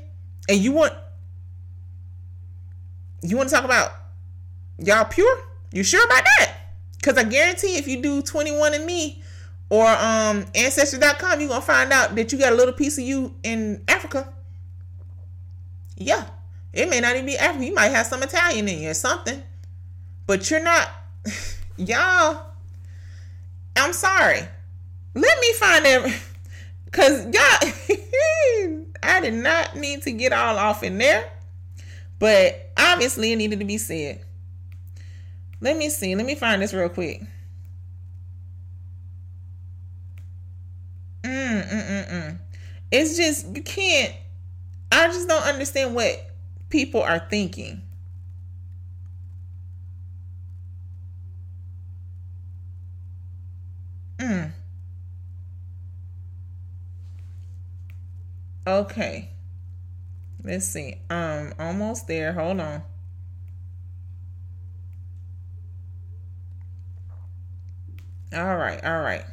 [0.49, 0.93] And you want
[3.21, 3.91] you want to talk about
[4.79, 5.39] y'all pure?
[5.73, 6.53] You sure about that?
[7.07, 9.21] Because I guarantee if you do 21 and me,
[9.69, 13.33] or um ancestry.com you're gonna find out that you got a little piece of you
[13.43, 14.27] in africa.
[15.95, 16.25] Yeah.
[16.73, 17.65] It may not even be africa.
[17.65, 19.41] You might have some italian in you or something.
[20.25, 20.89] But you're not
[21.77, 22.43] y'all
[23.77, 24.41] i'm sorry.
[25.13, 26.21] Let me find that
[26.85, 31.31] because y'all i did not need to get all off in there.
[32.19, 34.25] But obviously it needed to be said
[35.59, 37.21] let me see let me find this real quick
[41.23, 42.39] Mm, mm, mm, mm.
[42.91, 44.13] It's just, you can't,
[44.91, 46.25] I just don't understand what
[46.69, 47.81] people are thinking.
[54.19, 54.51] Mm.
[58.65, 59.29] Okay.
[60.43, 60.95] Let's see.
[61.09, 62.33] Um, almost there.
[62.33, 62.83] Hold on.
[68.33, 69.23] All right, all right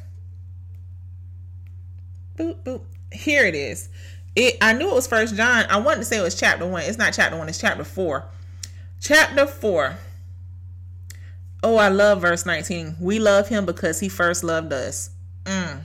[2.37, 2.81] boop boop.
[3.11, 3.89] Here it is.
[4.35, 5.65] It I knew it was first John.
[5.69, 6.83] I wanted to say it was chapter one.
[6.83, 8.25] It's not chapter one, it's chapter four.
[8.99, 9.97] Chapter four.
[11.63, 12.97] Oh, I love verse 19.
[12.99, 15.09] We love him because he first loved us.
[15.45, 15.81] Mm.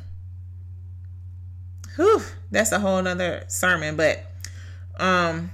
[1.97, 4.25] Whew, that's a whole nother sermon, but
[4.99, 5.51] um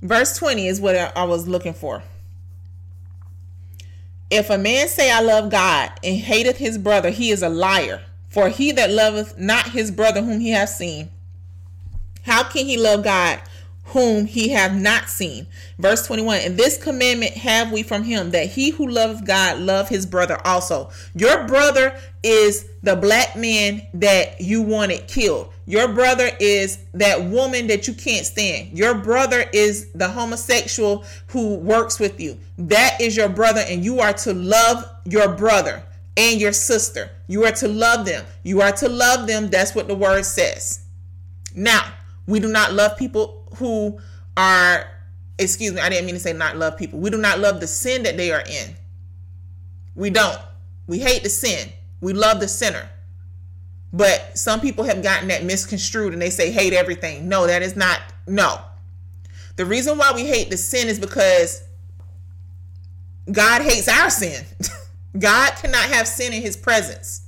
[0.00, 2.02] verse 20 is what I, I was looking for.
[4.32, 8.00] If a man say I love God and hateth his brother, he is a liar.
[8.30, 11.10] For he that loveth not his brother whom he hath seen,
[12.22, 13.42] how can he love God
[13.84, 15.46] whom he have not seen?
[15.78, 19.88] Verse 21 And this commandment have we from him that he who loveth God love
[19.88, 20.90] his brother also.
[21.14, 25.52] Your brother is the black man that you wanted killed.
[25.66, 28.76] Your brother is that woman that you can't stand.
[28.76, 32.38] Your brother is the homosexual who works with you.
[32.58, 35.82] That is your brother, and you are to love your brother
[36.16, 37.10] and your sister.
[37.26, 38.24] You are to love them.
[38.42, 39.48] You are to love them.
[39.48, 40.84] That's what the word says.
[41.54, 41.82] Now,
[42.26, 43.98] we do not love people who
[44.36, 44.86] are,
[45.38, 46.98] excuse me, I didn't mean to say not love people.
[46.98, 48.74] We do not love the sin that they are in.
[49.94, 50.38] We don't.
[50.86, 51.70] We hate the sin.
[52.00, 52.88] We love the sinner.
[53.92, 57.28] But some people have gotten that misconstrued and they say hate everything.
[57.28, 58.60] No, that is not, no.
[59.56, 61.62] The reason why we hate the sin is because
[63.30, 64.44] God hates our sin.
[65.18, 67.22] God cannot have sin in his presence.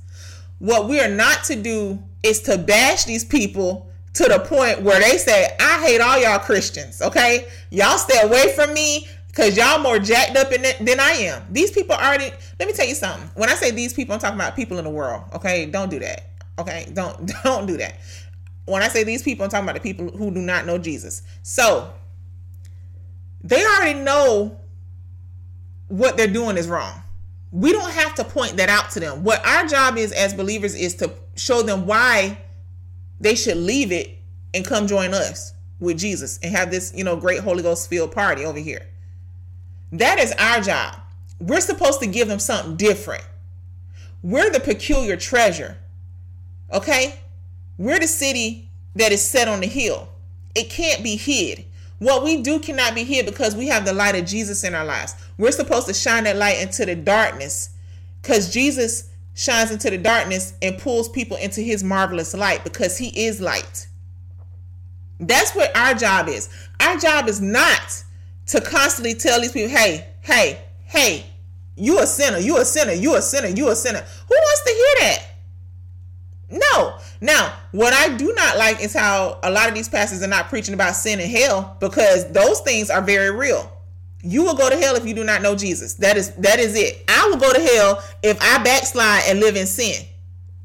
[0.57, 4.99] What we are not to do is to bash these people to the point where
[4.99, 7.47] they say, I hate all y'all Christians, okay?
[7.69, 11.43] Y'all stay away from me because y'all more jacked up in it than I am.
[11.51, 13.29] These people already, let me tell you something.
[13.35, 15.65] When I say these people, I'm talking about people in the world, okay?
[15.65, 16.87] Don't do that, okay?
[16.93, 17.99] Don't, don't do that.
[18.65, 21.21] When I say these people, I'm talking about the people who do not know Jesus.
[21.43, 21.93] So,
[23.43, 24.57] they already know
[25.89, 27.01] what they're doing is wrong
[27.55, 29.23] we don't have to point that out to them.
[29.23, 32.37] What our job is as believers is to show them why
[33.19, 34.17] they should leave it
[34.53, 38.11] and come join us with Jesus and have this, you know, great Holy Ghost filled
[38.11, 38.85] party over here.
[39.91, 40.95] That is our job.
[41.39, 43.23] We're supposed to give them something different.
[44.23, 45.77] We're the peculiar treasure.
[46.73, 47.19] Okay?
[47.77, 50.09] We're the city that is set on the hill.
[50.55, 51.65] It can't be hid.
[51.99, 54.85] What we do cannot be hid because we have the light of Jesus in our
[54.85, 55.15] lives.
[55.37, 57.69] We're supposed to shine that light into the darkness
[58.21, 63.25] because Jesus shines into the darkness and pulls people into his marvelous light because he
[63.25, 63.87] is light.
[65.19, 66.49] That's what our job is.
[66.79, 68.03] Our job is not
[68.47, 71.25] to constantly tell these people, hey, hey, hey,
[71.75, 73.99] you a sinner, you a sinner, you a sinner, you a sinner.
[73.99, 75.19] Who wants to hear that?
[76.49, 76.97] No.
[77.19, 80.47] Now, what I do not like is how a lot of these pastors are not
[80.47, 83.71] preaching about sin and hell because those things are very real.
[84.25, 85.93] You will go to hell if you do not know Jesus.
[85.95, 87.03] That is that is it.
[87.07, 90.03] I will go to hell if I backslide and live in sin.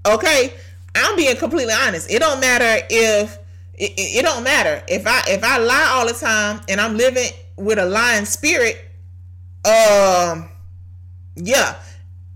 [0.06, 0.54] Okay?
[0.94, 2.10] I'm being completely honest.
[2.10, 3.38] It don't matter if
[3.74, 6.96] it, it, it don't matter if I if I lie all the time and I'm
[6.96, 8.76] living with a lying spirit.
[9.64, 10.48] Um,
[11.36, 11.76] yeah,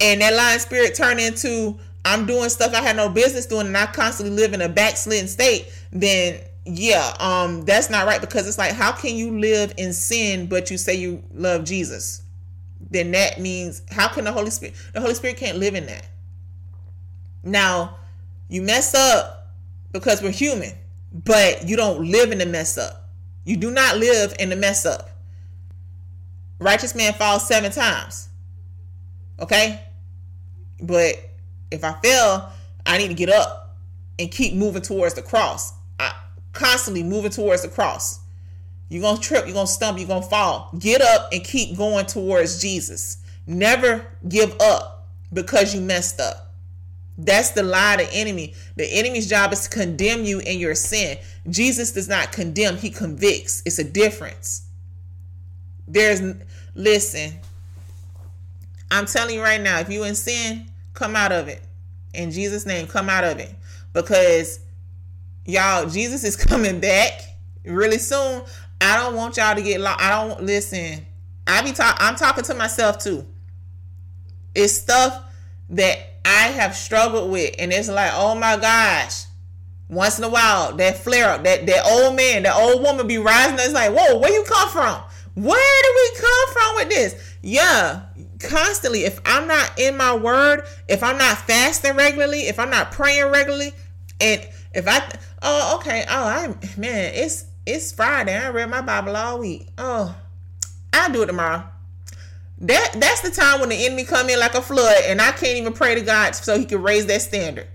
[0.01, 3.77] and that lying spirit turn into I'm doing stuff I had no business doing, and
[3.77, 5.73] I constantly live in a backslidden state.
[5.91, 10.47] Then yeah, um, that's not right because it's like how can you live in sin
[10.47, 12.23] but you say you love Jesus?
[12.91, 14.75] Then that means how can the Holy Spirit?
[14.93, 16.07] The Holy Spirit can't live in that.
[17.43, 17.97] Now,
[18.49, 19.53] you mess up
[19.93, 20.73] because we're human,
[21.13, 23.11] but you don't live in the mess up.
[23.45, 25.11] You do not live in the mess up.
[26.59, 28.29] Righteous man falls seven times.
[29.41, 29.81] Okay?
[30.81, 31.15] But
[31.71, 32.51] if I fail,
[32.87, 33.77] I need to get up
[34.19, 35.75] and keep moving towards the cross.
[36.55, 38.21] Constantly moving towards the cross.
[38.89, 40.71] You're going to trip, you're going to stumble, you're going to fall.
[40.79, 43.19] Get up and keep going towards Jesus.
[43.47, 46.55] Never give up because you messed up.
[47.17, 48.55] That's the lie of the enemy.
[48.77, 51.19] The enemy's job is to condemn you in your sin.
[51.49, 53.63] Jesus does not condemn, he convicts.
[53.65, 54.67] It's a difference.
[55.87, 56.21] There's,
[56.75, 57.35] listen,
[58.91, 61.63] I'm telling you right now, if you in sin, come out of it.
[62.15, 63.55] In Jesus' name, come out of it.
[63.93, 64.61] Because
[65.45, 67.21] y'all, Jesus is coming back
[67.65, 68.43] really soon.
[68.81, 70.01] I don't want y'all to get lost.
[70.01, 71.07] I don't listen.
[71.47, 73.27] I be talk I'm talking to myself too.
[74.55, 75.23] It's stuff
[75.71, 79.25] that I have struggled with, and it's like, oh my gosh.
[79.89, 83.19] Once in a while, that flare up, that that old man, that old woman be
[83.19, 83.57] rising.
[83.59, 85.03] It's like, whoa, where you come from?
[85.35, 87.37] Where do we come from with this?
[87.43, 88.03] Yeah,
[88.41, 89.05] constantly.
[89.05, 93.31] If I'm not in my word, if I'm not fasting regularly, if I'm not praying
[93.31, 93.73] regularly,
[94.21, 95.03] and if I,
[95.43, 98.37] oh, okay, oh, I, man, it's it's Friday.
[98.37, 99.69] I read my Bible all week.
[99.79, 100.15] Oh,
[100.93, 101.65] I'll do it tomorrow.
[102.59, 105.59] That that's the time when the enemy come in like a flood, and I can't
[105.59, 107.69] even pray to God so He can raise that standard.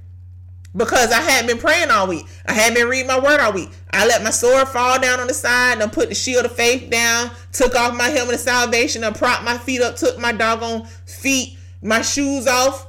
[0.76, 2.28] Because I hadn't been praying all week.
[2.46, 3.70] I hadn't been reading my word all week.
[3.92, 6.92] I let my sword fall down on the side and put the shield of faith
[6.92, 10.86] down, took off my helmet of salvation, and propped my feet up, took my doggone
[11.06, 12.88] feet, my shoes off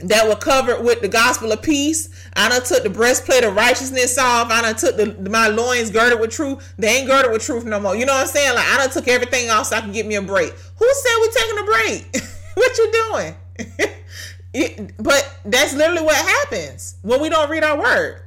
[0.00, 2.08] that were covered with the gospel of peace.
[2.36, 4.50] I done took the breastplate of righteousness off.
[4.50, 6.74] I done took the, my loins girded with truth.
[6.78, 7.96] They ain't girded with truth no more.
[7.96, 8.54] You know what I'm saying?
[8.54, 10.52] Like I done took everything off so I can get me a break.
[10.52, 12.16] Who said we taking a break?
[12.54, 13.34] what you doing?
[14.54, 18.22] it, but that's literally what happens when we don't read our word.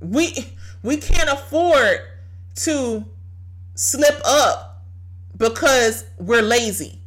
[0.00, 2.02] We we can't afford
[2.56, 3.04] to
[3.74, 4.84] slip up
[5.36, 7.00] because we're lazy.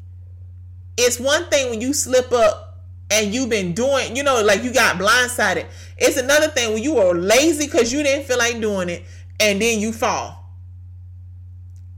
[0.98, 2.69] It's one thing when you slip up
[3.12, 5.66] and you've been doing, you know, like you got blindsided.
[5.98, 9.04] It's another thing when you are lazy because you didn't feel like doing it,
[9.40, 10.54] and then you fall.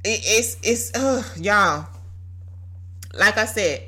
[0.04, 1.88] It, it's it's y'all.
[3.13, 3.84] Like I said,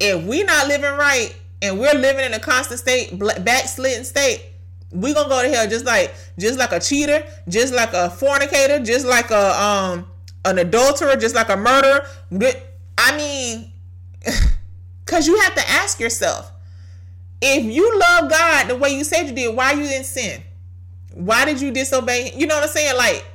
[0.00, 4.44] if we not living right and we're living in a constant state, backslidden state,
[4.90, 8.80] we gonna go to hell just like just like a cheater, just like a fornicator,
[8.80, 10.06] just like a um
[10.44, 12.04] an adulterer, just like a murderer.
[12.98, 13.72] I mean.
[15.10, 16.52] Because you have to ask yourself
[17.42, 20.40] if you love God the way you said you did, why you didn't sin?
[21.14, 22.32] Why did you disobey?
[22.36, 22.96] You know what I'm saying?
[22.96, 23.26] Like,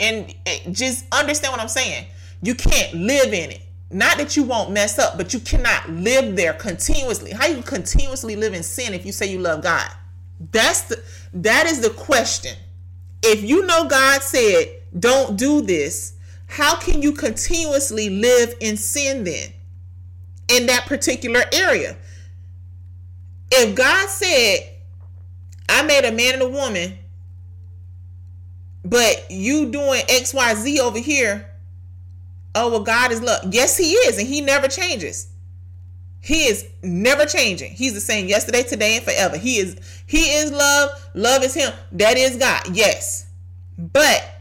[0.00, 0.34] and
[0.74, 2.06] just understand what I'm saying.
[2.40, 3.60] You can't live in it.
[3.90, 7.32] Not that you won't mess up, but you cannot live there continuously.
[7.32, 9.90] How you continuously live in sin if you say you love God?
[10.52, 11.02] That's the
[11.34, 12.56] that is the question.
[13.22, 16.14] If you know God said, don't do this,
[16.46, 19.52] how can you continuously live in sin then?
[20.50, 21.96] In that particular area.
[23.52, 24.58] If God said,
[25.68, 26.98] I made a man and a woman,
[28.84, 31.50] but you doing XYZ over here,
[32.54, 33.52] oh, well, God is love.
[33.52, 35.28] Yes, He is, and He never changes.
[36.20, 37.72] He is never changing.
[37.72, 39.38] He's the same yesterday, today, and forever.
[39.38, 39.76] He is
[40.06, 40.90] He is love.
[41.14, 41.72] Love is Him.
[41.92, 42.76] That is God.
[42.76, 43.26] Yes.
[43.78, 44.40] But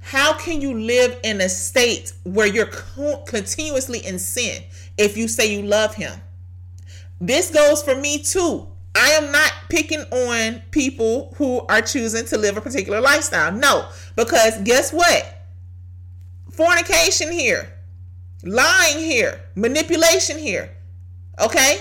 [0.00, 4.62] how can you live in a state where you're co- continuously in sin?
[4.96, 6.20] If you say you love him.
[7.20, 8.68] This goes for me too.
[8.94, 13.50] I am not picking on people who are choosing to live a particular lifestyle.
[13.50, 15.46] No, because guess what?
[16.50, 17.72] Fornication here,
[18.44, 20.70] lying here, manipulation here.
[21.40, 21.80] Okay?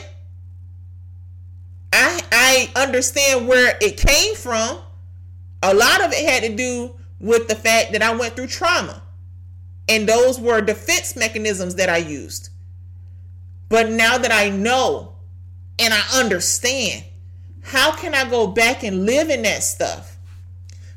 [1.92, 4.80] I I understand where it came from.
[5.62, 9.02] A lot of it had to do with the fact that I went through trauma.
[9.88, 12.50] And those were defense mechanisms that I used.
[13.74, 15.16] But now that I know
[15.80, 17.06] and I understand,
[17.64, 20.16] how can I go back and live in that stuff?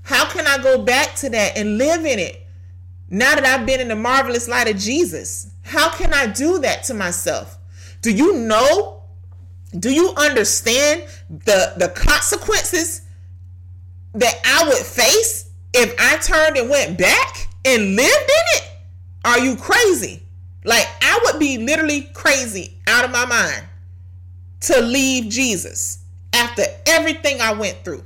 [0.02, 2.46] How can I go back to that and live in it
[3.08, 5.54] now that I've been in the marvelous light of Jesus?
[5.62, 7.56] How can I do that to myself?
[8.02, 9.04] Do you know?
[9.78, 13.00] Do you understand the the consequences
[14.12, 18.70] that I would face if I turned and went back and lived in it?
[19.24, 20.25] Are you crazy?
[20.66, 23.62] Like I would be literally crazy out of my mind
[24.62, 26.00] to leave Jesus
[26.34, 28.04] after everything I went through.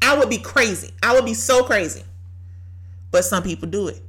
[0.00, 0.92] I would be crazy.
[1.02, 2.04] I would be so crazy.
[3.10, 4.00] But some people do it.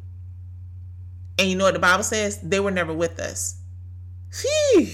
[1.40, 2.40] And you know what the Bible says?
[2.40, 3.56] They were never with us.
[4.30, 4.88] Phew.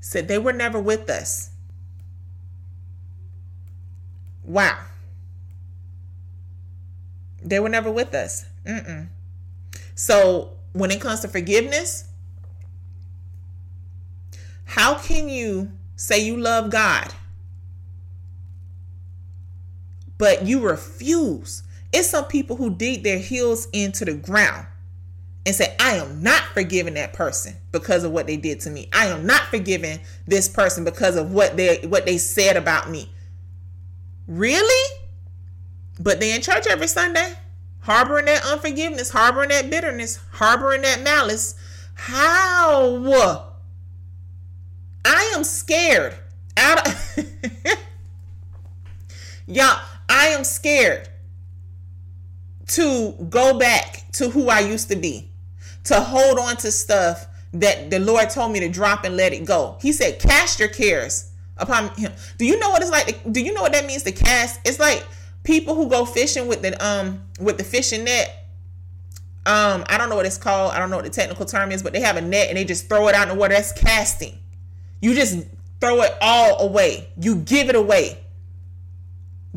[0.00, 1.50] Said they were never with us.
[4.44, 4.78] Wow.
[7.42, 8.46] They were never with us.
[8.66, 9.08] Mm-mm.
[9.98, 12.04] So when it comes to forgiveness,
[14.64, 17.12] how can you say you love God,
[20.16, 21.64] but you refuse?
[21.92, 24.68] It's some people who dig their heels into the ground
[25.44, 28.88] and say, I am not forgiving that person because of what they did to me.
[28.92, 33.10] I am not forgiving this person because of what they what they said about me.
[34.28, 34.96] Really?
[35.98, 37.34] But they in church every Sunday,
[37.88, 41.54] harboring that unforgiveness, harboring that bitterness, harboring that malice.
[41.94, 43.54] How?
[45.06, 46.14] I am scared.
[46.58, 47.18] Out of
[49.46, 51.08] Y'all, I am scared
[52.66, 55.30] to go back to who I used to be,
[55.84, 59.46] to hold on to stuff that the Lord told me to drop and let it
[59.46, 59.78] go.
[59.80, 62.12] He said, Cast your cares upon him.
[62.36, 63.32] Do you know what it's like?
[63.32, 64.60] Do you know what that means to cast?
[64.66, 65.06] It's like
[65.48, 68.44] people who go fishing with the um with the fishing net.
[69.46, 70.72] Um, I don't know what it's called.
[70.74, 72.64] I don't know what the technical term is, but they have a net and they
[72.64, 73.54] just throw it out in the water.
[73.54, 74.38] That's casting.
[75.00, 75.46] You just
[75.80, 77.08] throw it all away.
[77.18, 78.18] You give it away.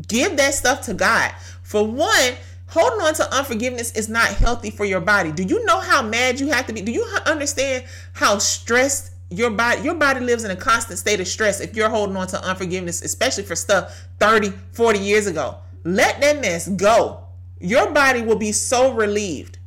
[0.08, 1.30] Give that stuff to God.
[1.62, 2.32] For one,
[2.68, 5.30] holding on to unforgiveness is not healthy for your body.
[5.30, 6.80] Do you know how mad you have to be?
[6.80, 7.84] Do you understand
[8.14, 11.90] how stressed your body your body lives in a constant state of stress if you're
[11.90, 15.58] holding on to unforgiveness, especially for stuff 30, 40 years ago?
[15.84, 17.24] Let that mess go.
[17.60, 19.58] Your body will be so relieved.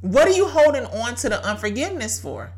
[0.00, 2.52] What are you holding on to the unforgiveness for?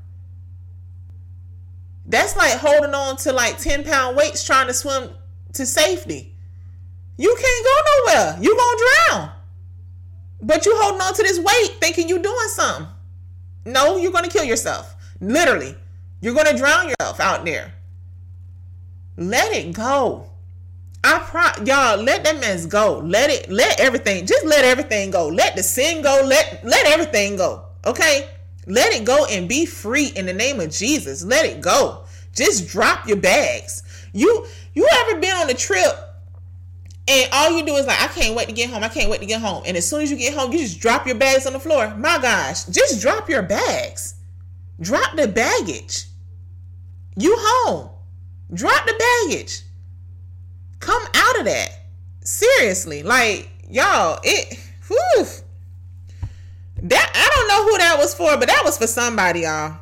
[2.06, 5.10] That's like holding on to like 10 pound weights trying to swim
[5.52, 6.34] to safety.
[7.16, 8.38] You can't go nowhere.
[8.40, 8.78] You're gonna
[9.08, 9.30] drown.
[10.42, 12.88] But you holding on to this weight thinking you're doing something.
[13.66, 14.94] No, you're gonna kill yourself.
[15.20, 15.74] Literally.
[16.20, 17.72] You're gonna drown yourself out there.
[19.16, 20.30] Let it go.
[21.04, 22.98] I pro y'all let that mess go.
[23.04, 25.28] Let it let everything just let everything go.
[25.28, 26.22] Let the sin go.
[26.24, 27.66] Let let everything go.
[27.84, 28.28] Okay?
[28.66, 31.22] Let it go and be free in the name of Jesus.
[31.22, 32.04] Let it go.
[32.34, 33.82] Just drop your bags.
[34.12, 35.92] You you ever been on a trip
[37.06, 38.82] and all you do is like, I can't wait to get home.
[38.82, 39.62] I can't wait to get home.
[39.66, 41.94] And as soon as you get home, you just drop your bags on the floor.
[41.96, 44.14] My gosh, just drop your bags.
[44.80, 46.06] Drop the baggage.
[47.16, 47.90] You home.
[48.54, 49.62] Drop the baggage.
[50.80, 51.68] Come out of that.
[52.20, 53.02] Seriously.
[53.02, 54.58] Like, y'all, it
[54.88, 55.26] whew.
[56.82, 59.78] That I don't know who that was for, but that was for somebody, y'all.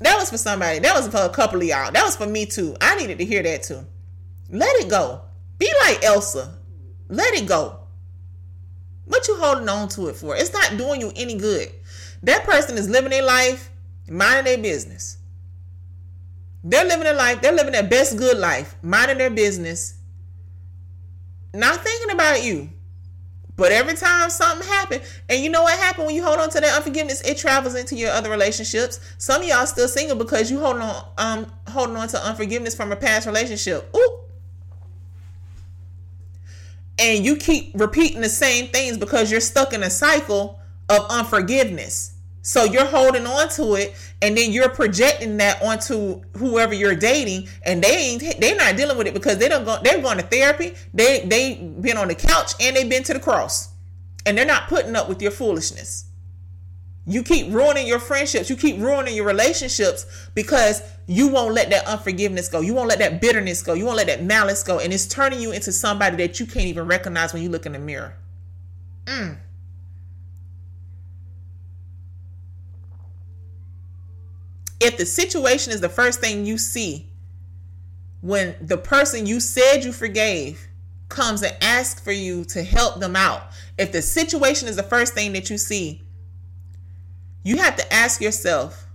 [0.00, 0.80] That was for somebody.
[0.80, 1.92] That was for a couple of y'all.
[1.92, 2.76] That was for me too.
[2.80, 3.86] I needed to hear that too.
[4.50, 5.20] Let it go.
[5.58, 6.58] Be like Elsa.
[7.08, 7.78] Let it go.
[9.04, 10.36] What you holding on to it for?
[10.36, 11.70] It's not doing you any good.
[12.22, 13.70] That person is living their life,
[14.08, 15.18] minding their business.
[16.64, 17.40] They're living their life.
[17.40, 19.94] They're living their best good life, minding their business,
[21.54, 22.70] not thinking about you.
[23.56, 26.60] But every time something happened, and you know what happened when you hold on to
[26.60, 28.98] that unforgiveness, it travels into your other relationships.
[29.18, 32.92] Some of y'all still single because you holding on, um, holding on to unforgiveness from
[32.92, 33.94] a past relationship.
[33.94, 34.20] Ooh.
[36.98, 42.14] And you keep repeating the same things because you're stuck in a cycle of unforgiveness.
[42.44, 47.48] So you're holding on to it, and then you're projecting that onto whoever you're dating,
[47.64, 50.24] and they ain't they're not dealing with it because they don't go they're going to
[50.24, 53.68] therapy, they they been on the couch and they've been to the cross,
[54.26, 56.06] and they're not putting up with your foolishness.
[57.06, 61.86] You keep ruining your friendships, you keep ruining your relationships because you won't let that
[61.86, 64.92] unforgiveness go, you won't let that bitterness go, you won't let that malice go, and
[64.92, 67.78] it's turning you into somebody that you can't even recognize when you look in the
[67.78, 68.16] mirror.
[69.06, 69.36] Mm.
[74.82, 77.08] If the situation is the first thing you see
[78.20, 80.68] when the person you said you forgave
[81.08, 83.42] comes and asks for you to help them out,
[83.78, 86.02] if the situation is the first thing that you see,
[87.44, 88.86] you have to ask yourself,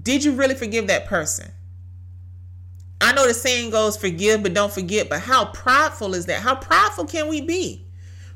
[0.00, 1.50] did you really forgive that person?
[3.00, 6.40] I know the saying goes, forgive but don't forget, but how prideful is that?
[6.40, 7.86] How prideful can we be?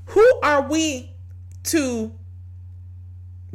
[0.07, 1.15] Who are we
[1.65, 2.13] to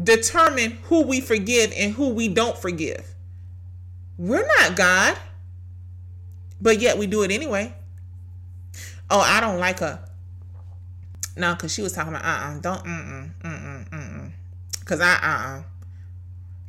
[0.04, 3.06] determine who we forgive and who we don't forgive?
[4.18, 5.18] We're not God,
[6.62, 7.74] but yet we do it anyway.
[9.10, 10.04] Oh, I don't like her.
[11.36, 14.32] No, because she was talking about, uh uh-uh, uh, don't, mm mm, mm mm, mm
[14.80, 15.64] Because I, uh uh.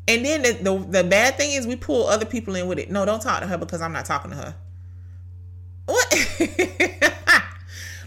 [0.08, 2.90] And then the, the, the bad thing is we pull other people in with it.
[2.90, 4.54] No, don't talk to her because I'm not talking to her.
[5.86, 6.12] What?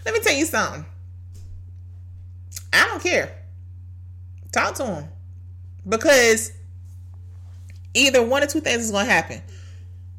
[0.04, 0.84] Let me tell you something.
[2.72, 3.30] I don't care.
[4.52, 5.04] Talk to him.
[5.88, 6.52] Because
[7.94, 9.42] either one or two things is going to happen.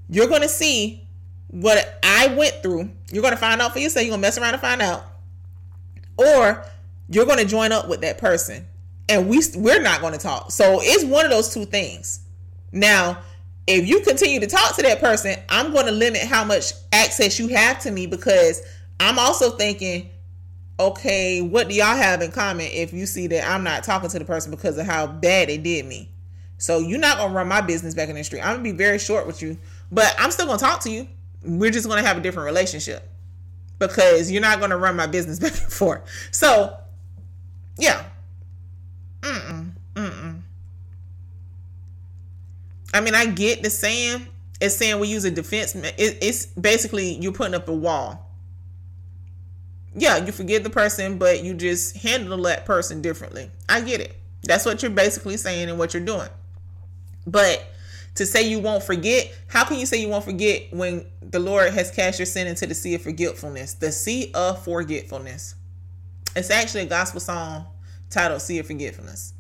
[0.10, 1.08] You're going to see
[1.48, 2.90] what I went through.
[3.12, 4.06] You're going to find out for yourself.
[4.06, 5.04] You're going to mess around and find out.
[6.18, 6.66] Or
[7.10, 8.66] you're going to join up with that person
[9.10, 10.52] and we we're not going to talk.
[10.52, 12.22] So it's one of those two things.
[12.72, 13.20] Now,
[13.68, 17.40] if you continue to talk to that person, I'm going to limit how much access
[17.40, 18.62] you have to me because
[19.00, 20.10] I'm also thinking,
[20.80, 24.20] okay, what do y'all have in common if you see that I'm not talking to
[24.20, 26.10] the person because of how bad they did me?
[26.58, 28.42] So you're not to run my business back in the street.
[28.42, 29.58] I'm to be very short with you,
[29.92, 31.08] but I'm still to talk to you.
[31.44, 33.10] We're just to have a different relationship
[33.78, 36.02] because you're not to run my business back and forth.
[36.32, 36.78] So,
[37.78, 38.06] yeah,
[39.26, 39.72] Mm-mm.
[39.96, 40.42] Mm-mm.
[42.94, 44.28] I mean, I get the saying.
[44.62, 45.76] It's saying we use a defense.
[45.76, 48.25] It, it's basically you're putting up a wall.
[49.96, 53.50] Yeah, you forgive the person, but you just handle that person differently.
[53.70, 54.16] I get it.
[54.44, 56.30] That's what you're basically saying and what you're doing.
[57.26, 57.66] But
[58.16, 61.74] to say you won't forget, how can you say you won't forget when the Lord
[61.74, 63.76] has cast your sin into the sea of forgetfulness?
[63.76, 65.56] The sea of forgetfulness.
[66.36, 67.66] It's actually a gospel song
[68.10, 69.34] titled Sea of Forgiveness.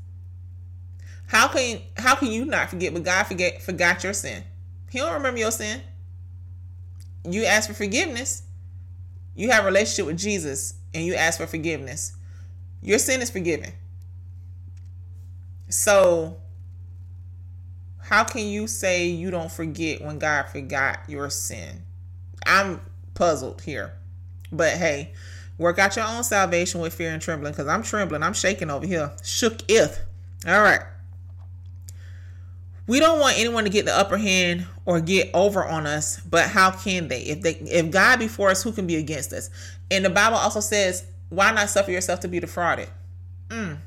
[1.28, 2.94] How can how can you not forget?
[2.94, 4.44] But God forget forgot your sin.
[4.92, 5.82] He don't remember your sin.
[7.28, 8.44] You ask for forgiveness.
[9.36, 12.14] You have a relationship with Jesus and you ask for forgiveness.
[12.82, 13.74] Your sin is forgiven.
[15.70, 16.38] So
[18.00, 21.84] how can you say you don't forget when God forgot your sin?
[22.46, 22.80] I'm
[23.14, 23.94] puzzled here.
[24.52, 25.14] But hey,
[25.58, 28.24] Work out your own salvation with fear and trembling because I'm trembling.
[28.24, 29.12] I'm shaking over here.
[29.24, 30.00] Shook if.
[30.46, 30.82] All right.
[32.88, 36.48] We don't want anyone to get the upper hand or get over on us, but
[36.48, 37.22] how can they?
[37.22, 39.50] If they if God be for us, who can be against us?
[39.90, 42.90] And the Bible also says, why not suffer yourself to be defrauded?
[43.50, 43.78] Mm.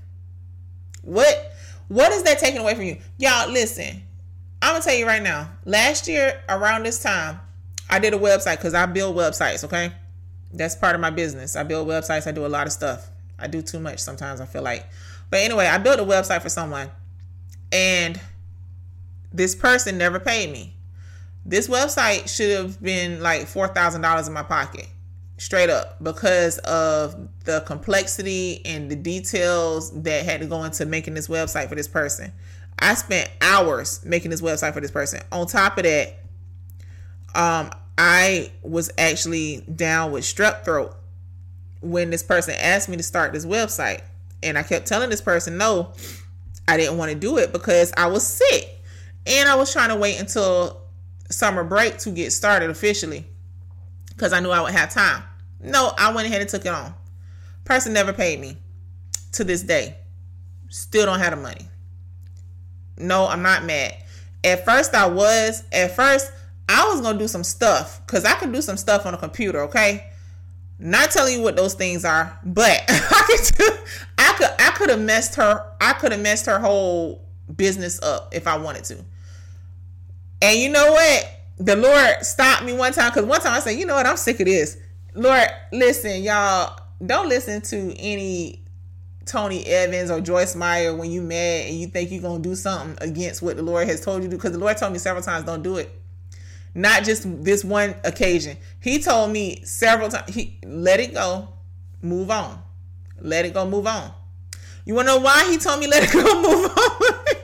[1.03, 1.53] What
[1.89, 2.99] what is that taking away from you?
[3.19, 4.03] Y'all listen.
[4.61, 5.49] I'm gonna tell you right now.
[5.65, 7.39] Last year around this time,
[7.89, 9.93] I did a website because I build websites, okay?
[10.53, 11.57] that's part of my business.
[11.57, 12.27] I build websites.
[12.27, 13.11] I do a lot of stuff.
[13.39, 14.41] I do too much sometimes.
[14.41, 14.87] I feel like,
[15.31, 16.91] but anyway, I built a website for someone,
[17.71, 18.21] and
[19.33, 20.75] this person never paid me.
[21.45, 24.87] This website should have been like four thousand dollars in my pocket,
[25.39, 31.15] straight up, because of the complexity and the details that had to go into making
[31.15, 32.33] this website for this person.
[32.79, 35.21] I spent hours making this website for this person.
[35.33, 36.21] On top of that,
[37.35, 40.95] um, I was actually down with strep throat
[41.81, 44.03] when this person asked me to start this website.
[44.41, 45.93] And I kept telling this person, no,
[46.69, 48.78] I didn't want to do it because I was sick.
[49.29, 50.81] And I was trying to wait until
[51.31, 53.27] summer break to get started officially
[54.09, 55.23] because I knew I would have time.
[55.61, 56.95] No, I went ahead and took it on.
[57.65, 58.57] Person never paid me
[59.33, 59.97] to this day.
[60.71, 61.69] Still don't have the money.
[62.97, 63.97] No, I'm not mad.
[64.43, 65.63] At first, I was.
[65.73, 66.33] At first,
[66.69, 69.61] I was gonna do some stuff because I can do some stuff on a computer.
[69.63, 70.07] Okay,
[70.79, 73.69] not telling you what those things are, but I could, do,
[74.17, 75.73] I could, I could have messed her.
[75.81, 77.25] I could have messed her whole
[77.57, 79.05] business up if I wanted to.
[80.41, 81.31] And you know what?
[81.59, 84.07] The Lord stopped me one time because one time I said, you know what?
[84.07, 84.77] I'm sick of this.
[85.15, 86.79] Lord, listen, y'all.
[87.05, 88.65] Don't listen to any
[89.25, 92.97] Tony Evans or Joyce Meyer when you mad and you think you're gonna do something
[93.01, 94.37] against what the Lord has told you to do.
[94.37, 95.93] Because the Lord told me several times, don't do it
[96.79, 98.57] not just this one occasion.
[98.81, 101.49] He told me several times, he let it go,
[102.03, 102.63] move on.
[103.21, 104.13] Let it go, move on.
[104.85, 107.38] You wanna know why he told me let it go, move on?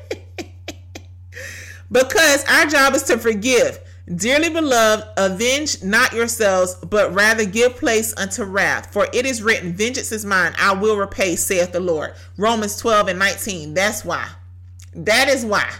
[1.94, 3.78] Because our job is to forgive.
[4.16, 8.92] Dearly beloved, avenge not yourselves, but rather give place unto wrath.
[8.92, 12.14] For it is written, Vengeance is mine, I will repay, saith the Lord.
[12.36, 13.72] Romans 12 and 19.
[13.72, 14.28] That's why.
[14.94, 15.70] That is why.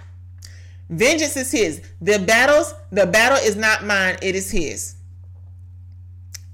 [0.88, 1.82] Vengeance is his.
[2.00, 4.94] The battles, the battle is not mine, it is his.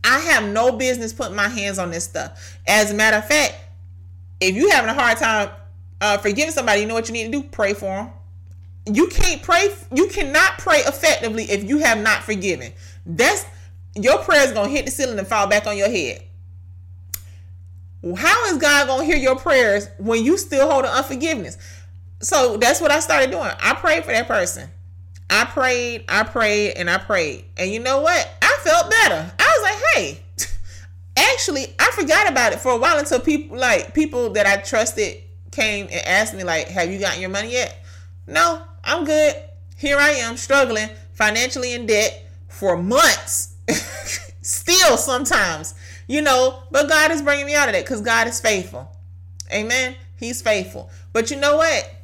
[0.02, 2.58] I have no business putting my hands on this stuff.
[2.66, 3.54] As a matter of fact,
[4.40, 5.50] if you're having a hard time
[6.00, 7.42] uh, forgiving somebody, you know what you need to do?
[7.42, 8.10] Pray for them.
[8.86, 9.68] You can't pray.
[9.94, 12.72] You cannot pray effectively if you have not forgiven.
[13.06, 13.44] That's
[13.94, 16.22] your prayer is gonna hit the ceiling and fall back on your head.
[18.16, 21.58] How is God gonna hear your prayers when you still hold unforgiveness?
[22.20, 23.50] So that's what I started doing.
[23.60, 24.68] I prayed for that person.
[25.28, 27.44] I prayed, I prayed, and I prayed.
[27.56, 28.30] And you know what?
[28.42, 29.32] I felt better.
[29.38, 30.22] I was like, hey,
[31.32, 35.22] actually, I forgot about it for a while until people like people that I trusted
[35.50, 37.84] came and asked me, like, have you gotten your money yet?
[38.26, 39.34] No, I'm good.
[39.76, 43.54] Here I am struggling financially in debt for months.
[44.42, 45.74] Still sometimes,
[46.06, 48.90] you know, but God is bringing me out of that because God is faithful.
[49.52, 49.96] Amen.
[50.16, 50.90] He's faithful.
[51.12, 51.94] But you know what?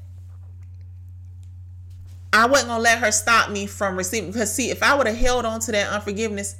[2.32, 5.16] I wasn't gonna let her stop me from receiving because see, if I would have
[5.16, 6.56] held on to that unforgiveness,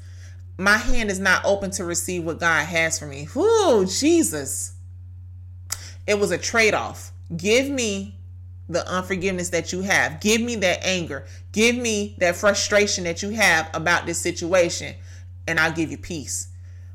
[0.58, 3.28] my hand is not open to receive what God has for me.
[3.34, 4.72] Whoo, Jesus.
[6.06, 7.12] It was a trade-off.
[7.36, 8.15] Give me
[8.68, 10.20] the unforgiveness that you have.
[10.20, 11.24] Give me that anger.
[11.52, 14.94] Give me that frustration that you have about this situation,
[15.46, 16.48] and I'll give you peace.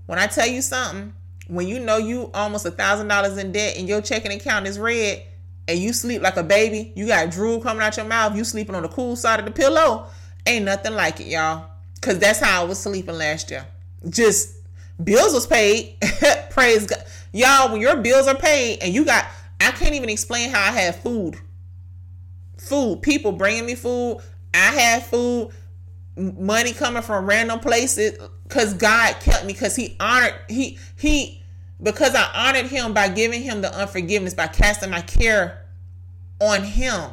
[0.06, 1.14] When I tell you something,
[1.48, 4.78] when you know you almost a thousand dollars in debt and your checking account is
[4.78, 5.24] red,
[5.68, 8.76] and you sleep like a baby, you got drool coming out your mouth, you sleeping
[8.76, 10.08] on the cool side of the pillow,
[10.46, 11.68] ain't nothing like it, y'all.
[12.02, 13.66] Cause that's how I was sleeping last year.
[14.10, 14.56] Just
[15.04, 15.98] bills was paid.
[16.50, 17.04] Praise God.
[17.32, 19.26] Y'all, when your bills are paid and you got
[19.62, 21.38] I can't even explain how I had food.
[22.68, 23.01] Food.
[23.01, 24.20] People bringing me food.
[24.53, 25.51] I had food.
[26.16, 28.18] Money coming from random places.
[28.49, 29.53] Cause God kept me.
[29.53, 31.41] Cause He honored He He
[31.82, 35.66] because I honored him by giving him the unforgiveness, by casting my care
[36.39, 37.12] on him.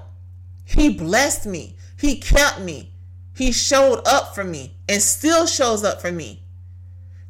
[0.65, 1.77] He blessed me.
[1.99, 2.93] He kept me.
[3.35, 6.43] He showed up for me and still shows up for me.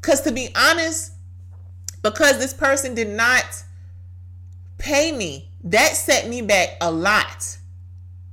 [0.01, 1.13] Because to be honest,
[2.03, 3.45] because this person did not
[4.79, 7.58] pay me, that set me back a lot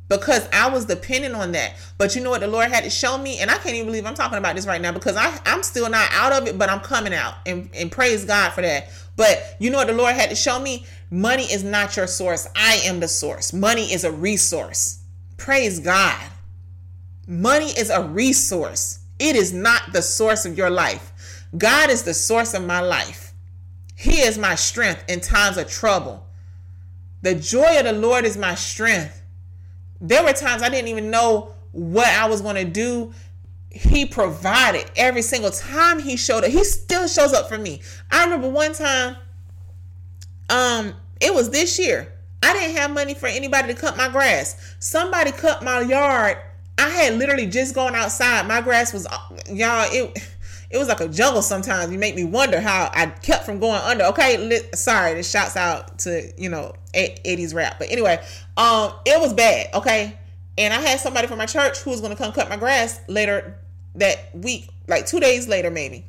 [0.07, 1.73] because I was dependent on that.
[1.97, 4.05] But you know what the Lord had to show me, and I can't even believe
[4.05, 6.69] I'm talking about this right now because I, I'm still not out of it, but
[6.69, 8.89] I'm coming out and, and praise God for that.
[9.15, 10.85] But you know what the Lord had to show me?
[11.09, 12.47] Money is not your source.
[12.55, 13.53] I am the source.
[13.53, 14.99] Money is a resource.
[15.37, 16.19] Praise God.
[17.27, 18.99] Money is a resource.
[19.17, 21.13] It is not the source of your life.
[21.57, 23.33] God is the source of my life.
[23.95, 26.27] He is my strength in times of trouble.
[27.21, 29.21] The joy of the Lord is my strength
[30.01, 33.13] there were times I didn't even know what I was going to do.
[33.69, 36.51] He provided every single time he showed up.
[36.51, 37.81] He still shows up for me.
[38.11, 39.17] I remember one time,
[40.49, 42.13] um, it was this year.
[42.41, 44.75] I didn't have money for anybody to cut my grass.
[44.79, 46.37] Somebody cut my yard.
[46.77, 48.47] I had literally just gone outside.
[48.47, 49.07] My grass was
[49.49, 49.87] y'all.
[49.91, 50.34] It
[50.69, 51.41] it was like a jungle.
[51.41, 54.05] Sometimes you make me wonder how I kept from going under.
[54.05, 55.13] Okay, sorry.
[55.13, 57.77] This shouts out to you know Eddie's rap.
[57.79, 58.23] But anyway,
[58.57, 59.73] um, it was bad.
[59.73, 60.17] Okay,
[60.57, 62.99] and I had somebody from my church who was going to come cut my grass
[63.07, 63.57] later
[63.95, 66.05] that week, like two days later, maybe.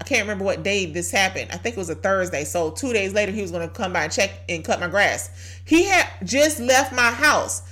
[0.00, 1.50] I can't remember what day this happened.
[1.52, 2.44] I think it was a Thursday.
[2.44, 4.88] So two days later, he was going to come by and check and cut my
[4.88, 5.60] grass.
[5.66, 7.62] He had just left my house.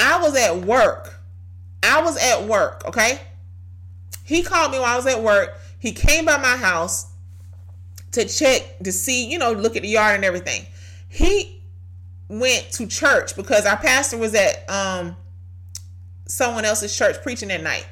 [0.00, 1.20] I was at work.
[1.82, 2.84] I was at work.
[2.86, 3.20] Okay.
[4.24, 5.58] He called me while I was at work.
[5.84, 7.12] He came by my house
[8.12, 10.64] to check to see, you know, look at the yard and everything.
[11.10, 11.62] He
[12.26, 15.14] went to church because our pastor was at um
[16.26, 17.86] someone else's church preaching that night.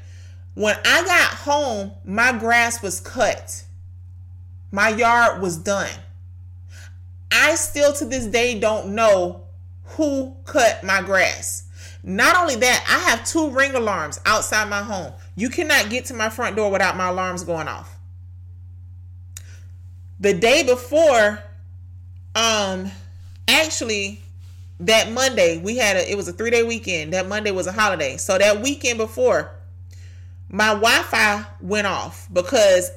[0.55, 3.63] When I got home, my grass was cut.
[4.71, 5.91] My yard was done.
[7.31, 9.43] I still to this day don't know
[9.85, 11.69] who cut my grass.
[12.03, 15.13] Not only that, I have two ring alarms outside my home.
[15.35, 17.99] You cannot get to my front door without my alarms going off.
[20.21, 21.43] The day before,
[22.35, 22.91] um,
[23.49, 24.21] actually,
[24.81, 27.13] that Monday we had a it was a three day weekend.
[27.13, 28.17] That Monday was a holiday.
[28.17, 29.51] So that weekend before,
[30.49, 32.91] my Wi-Fi went off because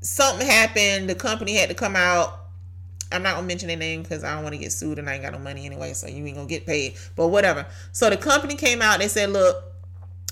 [0.00, 1.08] something happened.
[1.08, 2.38] The company had to come out.
[3.12, 5.14] I'm not gonna mention their name because I don't want to get sued and I
[5.14, 6.96] ain't got no money anyway, so you ain't gonna get paid.
[7.16, 7.66] But whatever.
[7.92, 9.00] So the company came out.
[9.00, 9.69] They said, "Look,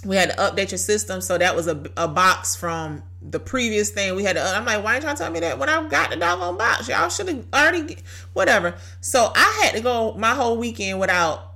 [0.04, 3.90] we had to update your system." So that was a, a box from the previous
[3.90, 6.10] thing we had to, I'm like, why ain't y'all tell me that when I got
[6.10, 6.88] the doggone box?
[6.88, 7.98] Y'all should have already,
[8.32, 8.74] whatever.
[9.00, 11.54] So I had to go my whole weekend without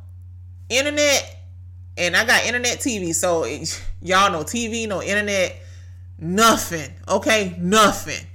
[0.68, 1.46] internet,
[1.96, 3.14] and I got internet TV.
[3.14, 5.62] So it, y'all know TV, no internet,
[6.18, 6.90] nothing.
[7.08, 8.26] Okay, nothing.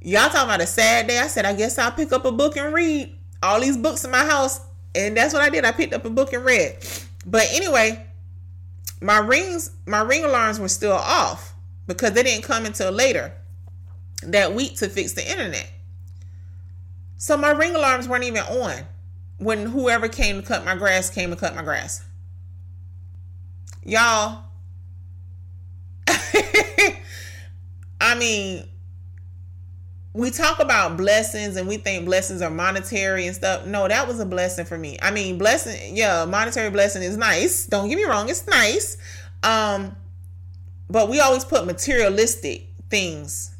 [0.00, 1.18] Y'all talking about a sad day?
[1.18, 4.10] I said, I guess I'll pick up a book and read all these books in
[4.10, 4.60] my house,
[4.94, 5.64] and that's what I did.
[5.64, 6.78] I picked up a book and read.
[7.26, 8.06] But anyway,
[9.00, 11.54] my rings, my ring alarms were still off
[11.86, 13.32] because they didn't come until later.
[14.22, 15.70] that week to fix the internet.
[17.16, 18.74] So my ring alarms weren't even on
[19.38, 22.04] when whoever came to cut my grass came to cut my grass.
[23.84, 24.44] Y'all,
[28.00, 28.66] I mean,
[30.18, 33.64] we talk about blessings and we think blessings are monetary and stuff.
[33.66, 34.98] No, that was a blessing for me.
[35.00, 37.66] I mean, blessing, yeah, monetary blessing is nice.
[37.66, 38.96] Don't get me wrong, it's nice.
[39.44, 39.94] Um,
[40.90, 43.54] but we always put materialistic things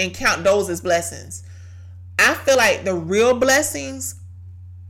[0.00, 1.44] and count those as blessings.
[2.18, 4.16] I feel like the real blessings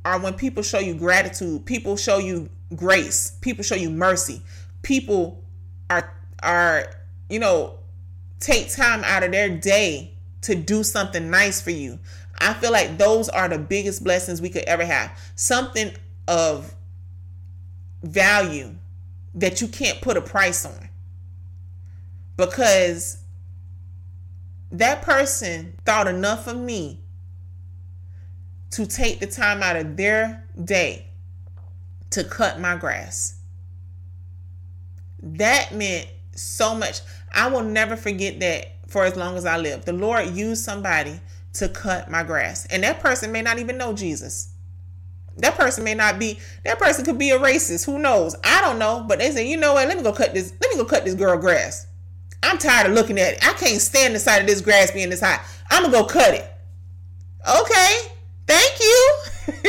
[0.07, 4.41] are when people show you gratitude, people show you grace, people show you mercy,
[4.81, 5.45] people
[5.91, 6.87] are are
[7.29, 7.75] you know
[8.41, 11.99] take time out of their day to do something nice for you.
[12.41, 15.11] I feel like those are the biggest blessings we could ever have.
[15.35, 15.93] Something
[16.27, 16.75] of
[18.03, 18.75] value
[19.35, 20.89] that you can't put a price on.
[22.37, 23.19] Because
[24.71, 27.01] that person thought enough of me
[28.71, 31.07] to take the time out of their day
[32.11, 33.41] to cut my grass.
[35.21, 37.01] That meant so much.
[37.33, 39.85] I will never forget that for as long as I live.
[39.85, 41.21] The Lord used somebody
[41.55, 42.67] to cut my grass.
[42.67, 44.53] And that person may not even know Jesus.
[45.37, 47.87] That person may not be, that person could be a racist.
[47.87, 48.35] Who knows?
[48.43, 49.05] I don't know.
[49.07, 49.87] But they say, you know what?
[49.87, 51.87] Let me go cut this, let me go cut this girl grass.
[52.43, 53.47] I'm tired of looking at it.
[53.47, 55.41] I can't stand the sight of this grass being this high.
[55.71, 56.51] I'm gonna go cut it.
[57.49, 57.97] Okay.
[58.47, 59.17] Thank you.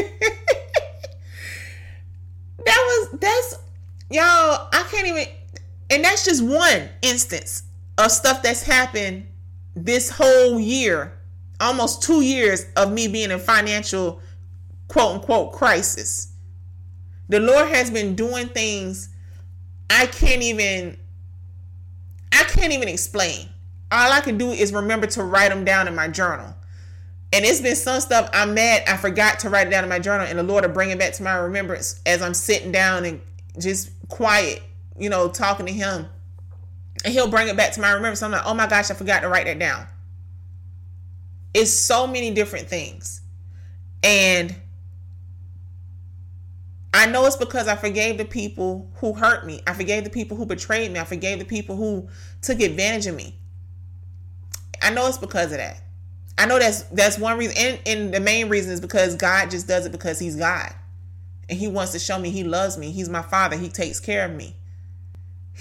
[2.65, 3.59] that was that's
[4.09, 5.25] y'all, I can't even
[5.89, 7.63] and that's just one instance
[7.99, 9.27] of stuff that's happened
[9.75, 11.19] this whole year,
[11.59, 14.21] almost two years of me being in financial
[14.87, 16.33] quote unquote crisis.
[17.27, 19.09] The Lord has been doing things
[19.89, 20.97] I can't even
[22.31, 23.49] I can't even explain.
[23.91, 26.55] All I can do is remember to write them down in my journal.
[27.31, 29.99] And it's been some stuff I'm mad I forgot to write it down in my
[29.99, 33.05] journal, and the Lord will bring it back to my remembrance as I'm sitting down
[33.05, 33.21] and
[33.59, 34.63] just quiet,
[34.97, 36.07] you know, talking to Him.
[37.03, 38.21] And He'll bring it back to my remembrance.
[38.21, 39.87] I'm like, oh my gosh, I forgot to write that down.
[41.53, 43.21] It's so many different things.
[44.03, 44.55] And
[46.93, 49.61] I know it's because I forgave the people who hurt me.
[49.67, 50.99] I forgave the people who betrayed me.
[50.99, 52.09] I forgave the people who
[52.41, 53.35] took advantage of me.
[54.81, 55.81] I know it's because of that.
[56.37, 59.67] I know that's that's one reason, and, and the main reason is because God just
[59.67, 60.73] does it because He's God,
[61.49, 62.91] and He wants to show me He loves me.
[62.91, 63.57] He's my Father.
[63.57, 64.55] He takes care of me.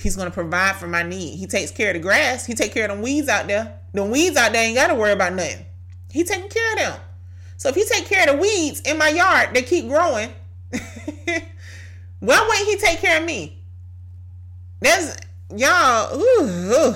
[0.01, 1.37] He's gonna provide for my need.
[1.37, 2.47] He takes care of the grass.
[2.47, 3.81] He take care of them weeds out there.
[3.93, 5.67] The weeds out there ain't gotta worry about nothing.
[6.11, 7.01] He taking care of them.
[7.57, 10.33] So if he take care of the weeds in my yard, they keep growing.
[12.21, 13.59] why wouldn't he take care of me?
[14.81, 15.17] That's
[15.57, 16.17] y'all.
[16.17, 16.95] Ooh, ooh.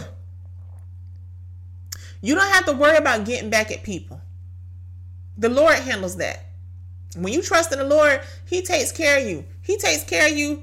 [2.20, 4.20] You don't have to worry about getting back at people.
[5.36, 6.46] The Lord handles that.
[7.16, 9.44] When you trust in the Lord, He takes care of you.
[9.60, 10.62] He takes care of you.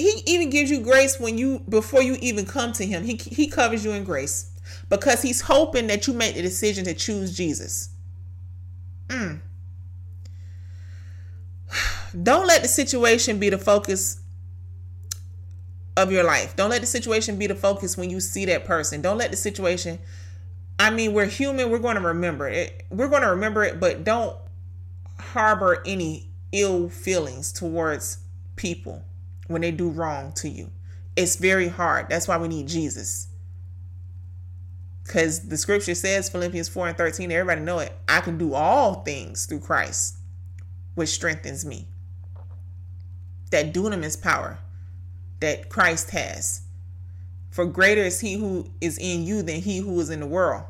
[0.00, 3.04] He even gives you grace when you before you even come to Him.
[3.04, 4.50] He He covers you in grace
[4.88, 7.90] because He's hoping that you make the decision to choose Jesus.
[9.08, 9.40] Mm.
[12.22, 14.20] Don't let the situation be the focus
[15.96, 16.56] of your life.
[16.56, 19.02] Don't let the situation be the focus when you see that person.
[19.02, 19.98] Don't let the situation
[20.80, 21.68] I mean, we're human.
[21.70, 22.86] We're going to remember it.
[22.88, 24.34] We're going to remember it, but don't
[25.18, 28.16] harbor any ill feelings towards
[28.56, 29.04] people
[29.50, 30.70] when they do wrong to you.
[31.16, 32.08] It's very hard.
[32.08, 33.28] That's why we need Jesus.
[35.04, 37.92] Because the scripture says, Philippians 4 and 13, everybody know it.
[38.08, 40.18] I can do all things through Christ,
[40.94, 41.88] which strengthens me.
[43.50, 44.60] That dunamis power
[45.40, 46.62] that Christ has.
[47.50, 50.62] For greater is he who is in you than he who is in the world.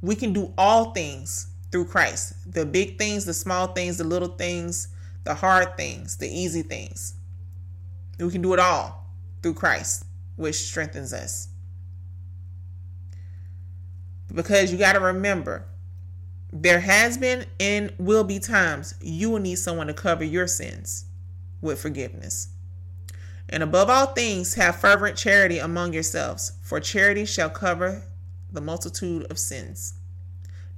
[0.00, 4.28] We can do all things through Christ the big things, the small things, the little
[4.28, 4.88] things,
[5.24, 7.14] the hard things, the easy things.
[8.18, 9.06] We can do it all
[9.42, 10.04] through Christ,
[10.36, 11.48] which strengthens us.
[14.32, 15.66] Because you got to remember,
[16.52, 21.04] there has been and will be times you will need someone to cover your sins
[21.60, 22.48] with forgiveness.
[23.48, 28.04] And above all things, have fervent charity among yourselves, for charity shall cover
[28.50, 29.94] the multitude of sins.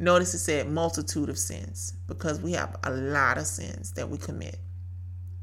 [0.02, 4.16] Notice it said multitude of sins because we have a lot of sins that we
[4.16, 4.58] commit.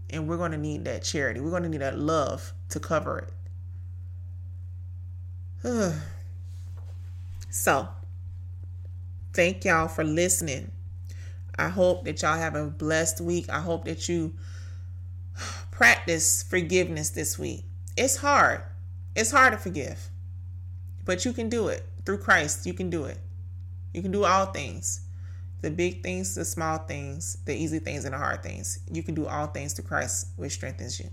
[0.09, 1.39] And we're going to need that charity.
[1.39, 3.29] We're going to need that love to cover
[5.63, 5.93] it.
[7.51, 7.87] so,
[9.31, 10.71] thank y'all for listening.
[11.59, 13.49] I hope that y'all have a blessed week.
[13.49, 14.33] I hope that you
[15.71, 17.63] practice forgiveness this week.
[17.95, 18.63] It's hard.
[19.15, 20.09] It's hard to forgive,
[21.05, 23.19] but you can do it through Christ, you can do it.
[23.97, 25.01] You can do all things.
[25.61, 28.77] The big things, the small things, the easy things, and the hard things.
[28.91, 31.09] You can do all things through Christ, which strengthens you.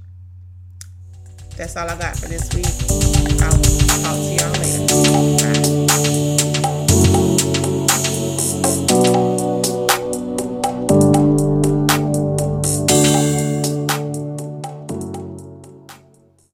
[1.57, 2.67] That's all I got for this week.
[3.41, 3.63] I will
[4.03, 6.45] talk to y'all later.
[6.45, 6.54] Bye.